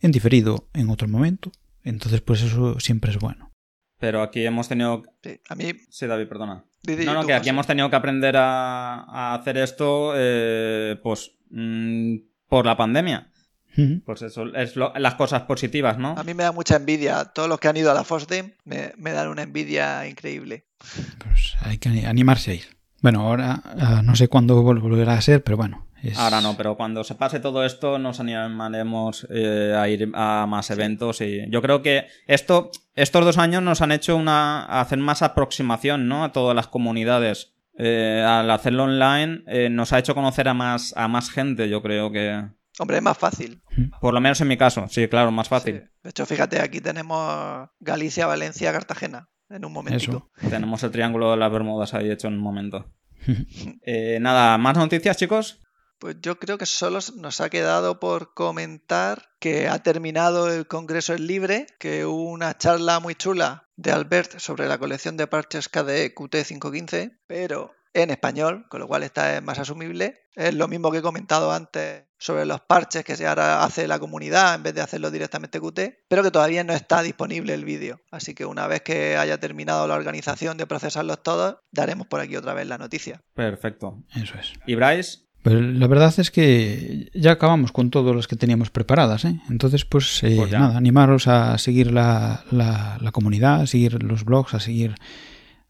en 0.00 0.12
diferido 0.12 0.68
en 0.74 0.90
otro 0.90 1.08
momento. 1.08 1.50
Entonces 1.82 2.20
pues 2.20 2.42
eso 2.42 2.78
siempre 2.78 3.10
es 3.10 3.18
bueno. 3.18 3.50
Pero 3.98 4.20
aquí 4.20 4.44
hemos 4.44 4.68
tenido... 4.68 5.02
Sí, 5.22 5.40
a 5.48 5.54
mí... 5.54 5.72
Sí, 5.88 6.06
David, 6.06 6.28
perdona. 6.28 6.66
no, 6.86 7.14
no, 7.14 7.26
que 7.26 7.32
aquí 7.32 7.48
hemos 7.48 7.66
tenido 7.66 7.88
que 7.88 7.96
aprender 7.96 8.34
a, 8.36 9.34
hacer 9.34 9.56
esto 9.56 10.12
pues 11.02 11.32
mm, 11.50 12.16
por 12.46 12.66
la 12.66 12.76
pandemia. 12.76 13.31
Pues 14.04 14.22
eso 14.22 14.54
es 14.54 14.76
las 14.76 15.14
cosas 15.14 15.42
positivas, 15.42 15.98
¿no? 15.98 16.14
A 16.16 16.24
mí 16.24 16.34
me 16.34 16.42
da 16.42 16.52
mucha 16.52 16.76
envidia. 16.76 17.24
Todos 17.26 17.48
los 17.48 17.58
que 17.58 17.68
han 17.68 17.76
ido 17.76 17.90
a 17.90 17.94
la 17.94 18.04
FOSDEM 18.04 18.52
me, 18.64 19.12
dan 19.12 19.28
una 19.28 19.42
envidia 19.42 20.06
increíble. 20.06 20.66
Pues 21.18 21.56
hay 21.60 21.78
que 21.78 21.88
animarse 22.06 22.50
a 22.50 22.54
ir. 22.54 22.64
Bueno, 23.00 23.22
ahora 23.22 23.62
uh, 23.74 24.02
no 24.02 24.14
sé 24.14 24.28
cuándo 24.28 24.62
volverá 24.62 25.14
a 25.14 25.20
ser, 25.20 25.42
pero 25.42 25.56
bueno. 25.56 25.88
Es... 26.02 26.18
Ahora 26.18 26.40
no, 26.40 26.56
pero 26.56 26.76
cuando 26.76 27.04
se 27.04 27.14
pase 27.14 27.38
todo 27.38 27.64
esto 27.64 27.98
nos 27.98 28.18
animaremos 28.18 29.26
eh, 29.30 29.74
a 29.76 29.88
ir 29.88 30.10
a 30.14 30.46
más 30.48 30.70
eventos 30.70 31.20
y 31.20 31.48
yo 31.48 31.62
creo 31.62 31.80
que 31.80 32.06
esto, 32.26 32.72
estos 32.96 33.24
dos 33.24 33.38
años 33.38 33.62
nos 33.62 33.82
han 33.82 33.92
hecho 33.92 34.16
una, 34.16 34.64
hacer 34.64 34.98
más 34.98 35.22
aproximación 35.22 36.08
¿no? 36.08 36.24
a 36.24 36.32
todas 36.32 36.56
las 36.56 36.66
comunidades. 36.66 37.52
Eh, 37.78 38.24
al 38.26 38.50
hacerlo 38.50 38.84
online 38.84 39.44
eh, 39.46 39.68
nos 39.70 39.92
ha 39.92 39.98
hecho 39.98 40.14
conocer 40.14 40.48
a 40.48 40.54
más, 40.54 40.92
a 40.96 41.08
más 41.08 41.30
gente, 41.30 41.68
yo 41.68 41.82
creo 41.82 42.10
que... 42.10 42.44
Hombre, 42.78 42.96
es 42.96 43.02
más 43.02 43.18
fácil. 43.18 43.62
Por 44.00 44.14
lo 44.14 44.20
menos 44.20 44.40
en 44.40 44.48
mi 44.48 44.56
caso, 44.56 44.86
sí, 44.88 45.06
claro, 45.08 45.30
más 45.30 45.48
fácil. 45.48 45.82
Sí. 45.82 45.90
De 46.02 46.10
hecho, 46.10 46.26
fíjate, 46.26 46.60
aquí 46.60 46.80
tenemos 46.80 47.68
Galicia, 47.80 48.26
Valencia, 48.26 48.72
Cartagena, 48.72 49.28
en 49.50 49.64
un 49.64 49.72
momentito. 49.72 50.30
Eso. 50.36 50.50
Tenemos 50.50 50.82
el 50.82 50.90
triángulo 50.90 51.30
de 51.30 51.36
las 51.36 51.52
Bermudas 51.52 51.94
ahí 51.94 52.10
hecho 52.10 52.28
en 52.28 52.34
un 52.34 52.40
momento. 52.40 52.92
eh, 53.82 54.18
nada, 54.20 54.56
¿más 54.58 54.76
noticias, 54.76 55.16
chicos? 55.16 55.60
Pues 55.98 56.16
yo 56.20 56.36
creo 56.40 56.58
que 56.58 56.66
solo 56.66 56.98
nos 57.16 57.40
ha 57.40 57.48
quedado 57.48 58.00
por 58.00 58.34
comentar 58.34 59.28
que 59.38 59.68
ha 59.68 59.78
terminado 59.84 60.52
el 60.52 60.66
Congreso 60.66 61.14
en 61.14 61.28
Libre, 61.28 61.66
que 61.78 62.04
hubo 62.04 62.24
una 62.24 62.58
charla 62.58 62.98
muy 62.98 63.14
chula 63.14 63.68
de 63.76 63.92
Albert 63.92 64.40
sobre 64.40 64.66
la 64.66 64.78
colección 64.78 65.16
de 65.16 65.28
parches 65.28 65.68
KDE 65.68 66.12
QT515, 66.12 67.20
pero 67.28 67.70
en 67.94 68.10
español, 68.10 68.66
con 68.68 68.80
lo 68.80 68.88
cual 68.88 69.04
esta 69.04 69.36
es 69.36 69.42
más 69.42 69.60
asumible. 69.60 70.26
Es 70.34 70.54
lo 70.54 70.66
mismo 70.66 70.90
que 70.90 70.98
he 70.98 71.02
comentado 71.02 71.52
antes 71.52 72.04
sobre 72.22 72.46
los 72.46 72.60
parches 72.60 73.02
que 73.04 73.16
se 73.16 73.26
ahora 73.26 73.64
hace 73.64 73.88
la 73.88 73.98
comunidad 73.98 74.54
en 74.54 74.62
vez 74.62 74.74
de 74.74 74.80
hacerlo 74.80 75.10
directamente 75.10 75.58
Qt, 75.58 76.04
pero 76.08 76.22
que 76.22 76.30
todavía 76.30 76.62
no 76.62 76.72
está 76.72 77.02
disponible 77.02 77.52
el 77.52 77.64
vídeo. 77.64 78.00
Así 78.12 78.32
que 78.32 78.46
una 78.46 78.68
vez 78.68 78.82
que 78.82 79.16
haya 79.16 79.38
terminado 79.38 79.88
la 79.88 79.94
organización 79.94 80.56
de 80.56 80.66
procesarlos 80.66 81.20
todos, 81.24 81.56
daremos 81.72 82.06
por 82.06 82.20
aquí 82.20 82.36
otra 82.36 82.54
vez 82.54 82.68
la 82.68 82.78
noticia. 82.78 83.20
Perfecto. 83.34 84.04
Eso 84.14 84.34
es. 84.38 84.52
¿Y 84.66 84.76
Bryce? 84.76 85.18
Pues 85.42 85.56
la 85.56 85.88
verdad 85.88 86.14
es 86.18 86.30
que 86.30 87.10
ya 87.12 87.32
acabamos 87.32 87.72
con 87.72 87.90
todas 87.90 88.14
las 88.14 88.28
que 88.28 88.36
teníamos 88.36 88.70
preparadas, 88.70 89.24
¿eh? 89.24 89.40
Entonces, 89.50 89.84
pues, 89.84 90.22
eh, 90.22 90.36
Pues 90.36 90.52
nada, 90.52 90.76
animaros 90.76 91.26
a 91.26 91.58
seguir 91.58 91.90
la, 91.90 92.44
la, 92.52 92.98
la 93.00 93.10
comunidad, 93.10 93.62
a 93.62 93.66
seguir 93.66 94.00
los 94.04 94.24
blogs, 94.24 94.54
a 94.54 94.60
seguir 94.60 94.94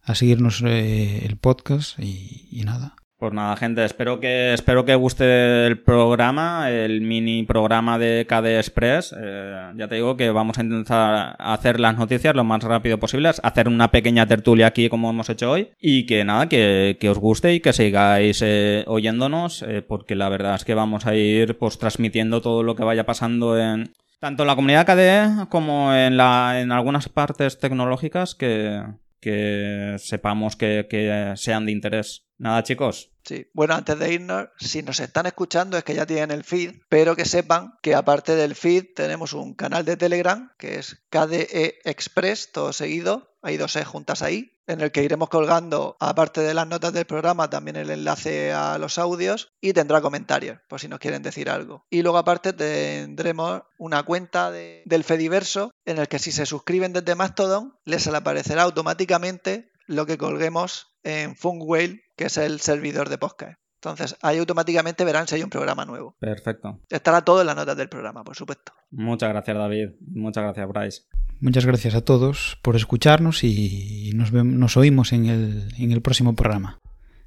a 0.04 0.14
seguirnos 0.14 0.62
eh, 0.66 1.24
el 1.24 1.36
podcast 1.36 1.98
y, 1.98 2.48
y 2.50 2.64
nada. 2.64 2.96
Pues 3.22 3.34
nada, 3.34 3.54
gente, 3.56 3.84
espero 3.84 4.18
que, 4.18 4.52
espero 4.52 4.84
que 4.84 4.96
guste 4.96 5.68
el 5.68 5.78
programa, 5.78 6.68
el 6.72 7.02
mini 7.02 7.44
programa 7.44 7.96
de 7.96 8.26
KD 8.28 8.58
Express. 8.58 9.14
Eh, 9.16 9.72
ya 9.76 9.86
te 9.86 9.94
digo 9.94 10.16
que 10.16 10.32
vamos 10.32 10.58
a 10.58 10.62
intentar 10.64 11.36
hacer 11.38 11.78
las 11.78 11.96
noticias 11.96 12.34
lo 12.34 12.42
más 12.42 12.64
rápido 12.64 12.98
posible, 12.98 13.30
hacer 13.40 13.68
una 13.68 13.92
pequeña 13.92 14.26
tertulia 14.26 14.66
aquí 14.66 14.88
como 14.88 15.08
hemos 15.08 15.30
hecho 15.30 15.52
hoy 15.52 15.68
y 15.80 16.04
que 16.06 16.24
nada, 16.24 16.48
que, 16.48 16.96
que 16.98 17.10
os 17.10 17.18
guste 17.20 17.54
y 17.54 17.60
que 17.60 17.72
sigáis 17.72 18.42
eh, 18.44 18.82
oyéndonos 18.88 19.62
eh, 19.68 19.82
porque 19.82 20.16
la 20.16 20.28
verdad 20.28 20.56
es 20.56 20.64
que 20.64 20.74
vamos 20.74 21.06
a 21.06 21.14
ir 21.14 21.56
pues 21.58 21.78
transmitiendo 21.78 22.40
todo 22.40 22.64
lo 22.64 22.74
que 22.74 22.82
vaya 22.82 23.06
pasando 23.06 23.56
en 23.56 23.92
tanto 24.18 24.42
en 24.42 24.48
la 24.48 24.56
comunidad 24.56 24.84
KDE 24.84 25.46
como 25.48 25.94
en, 25.94 26.16
la, 26.16 26.60
en 26.60 26.72
algunas 26.72 27.08
partes 27.08 27.60
tecnológicas 27.60 28.34
que, 28.34 28.82
que 29.22 29.96
sepamos 29.98 30.56
que, 30.56 30.86
que 30.90 31.32
sean 31.36 31.64
de 31.64 31.72
interés. 31.72 32.26
Nada, 32.36 32.64
chicos, 32.64 33.12
Sí, 33.24 33.48
bueno, 33.54 33.74
antes 33.74 33.98
de 33.98 34.14
irnos, 34.14 34.48
si 34.58 34.82
nos 34.82 34.98
están 34.98 35.26
escuchando 35.26 35.78
es 35.78 35.84
que 35.84 35.94
ya 35.94 36.06
tienen 36.06 36.32
el 36.32 36.42
feed, 36.42 36.74
pero 36.88 37.14
que 37.14 37.24
sepan 37.24 37.74
que 37.80 37.94
aparte 37.94 38.34
del 38.34 38.56
feed 38.56 38.86
tenemos 38.96 39.32
un 39.32 39.54
canal 39.54 39.84
de 39.84 39.96
Telegram 39.96 40.52
que 40.58 40.80
es 40.80 41.04
KDE 41.08 41.78
Express, 41.84 42.50
todo 42.50 42.72
seguido, 42.72 43.36
hay 43.40 43.58
dos 43.58 43.76
E 43.76 43.84
juntas 43.84 44.22
ahí, 44.22 44.51
en 44.66 44.80
el 44.80 44.92
que 44.92 45.02
iremos 45.02 45.28
colgando, 45.28 45.96
aparte 46.00 46.40
de 46.40 46.54
las 46.54 46.66
notas 46.66 46.92
del 46.92 47.04
programa, 47.04 47.50
también 47.50 47.76
el 47.76 47.90
enlace 47.90 48.52
a 48.52 48.78
los 48.78 48.98
audios 48.98 49.52
y 49.60 49.72
tendrá 49.72 50.00
comentarios, 50.00 50.58
por 50.68 50.80
si 50.80 50.88
nos 50.88 50.98
quieren 51.00 51.22
decir 51.22 51.50
algo. 51.50 51.84
Y 51.90 52.02
luego 52.02 52.18
aparte 52.18 52.52
tendremos 52.52 53.62
una 53.78 54.02
cuenta 54.04 54.50
de- 54.50 54.82
del 54.86 55.04
Fediverso 55.04 55.70
en 55.84 55.98
el 55.98 56.08
que 56.08 56.18
si 56.18 56.32
se 56.32 56.46
suscriben 56.46 56.92
desde 56.92 57.14
Mastodon, 57.14 57.74
les 57.84 58.06
aparecerá 58.06 58.62
automáticamente 58.62 59.70
lo 59.86 60.06
que 60.06 60.18
colguemos 60.18 60.94
en 61.02 61.34
Funwhale, 61.36 62.02
que 62.16 62.26
es 62.26 62.36
el 62.36 62.60
servidor 62.60 63.08
de 63.08 63.18
podcast. 63.18 63.56
Entonces, 63.84 64.16
ahí 64.22 64.38
automáticamente 64.38 65.04
verán 65.04 65.26
si 65.26 65.34
hay 65.34 65.42
un 65.42 65.50
programa 65.50 65.84
nuevo. 65.84 66.14
perfecto. 66.20 66.78
Estará 66.88 67.22
todo 67.22 67.40
en 67.40 67.48
las 67.48 67.56
notas 67.56 67.76
del 67.76 67.88
programa, 67.88 68.22
por 68.22 68.36
supuesto. 68.36 68.72
Muchas 68.92 69.28
gracias, 69.30 69.56
David. 69.56 69.88
Muchas 70.06 70.44
gracias, 70.44 70.68
Bryce. 70.68 71.02
Muchas 71.40 71.66
gracias 71.66 71.96
a 71.96 72.00
todos 72.02 72.58
por 72.62 72.76
escucharnos 72.76 73.42
y 73.42 74.12
nos, 74.14 74.30
vemos, 74.30 74.54
nos 74.54 74.76
oímos 74.76 75.12
en 75.12 75.26
el, 75.26 75.74
en 75.78 75.90
el 75.90 76.00
próximo 76.00 76.36
programa. 76.36 76.80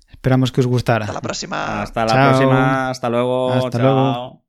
Esperamos 0.09 0.53
que 0.53 0.61
os 0.61 0.67
gustara. 0.67 1.03
Hasta 1.03 1.13
la 1.15 1.21
próxima. 1.21 1.81
Hasta 1.81 2.05
la 2.05 2.13
Chao. 2.13 2.29
próxima. 2.29 2.89
Hasta 2.89 3.09
luego. 3.09 3.51
Hasta 3.51 3.77
Chao. 3.77 3.81
luego. 3.81 4.44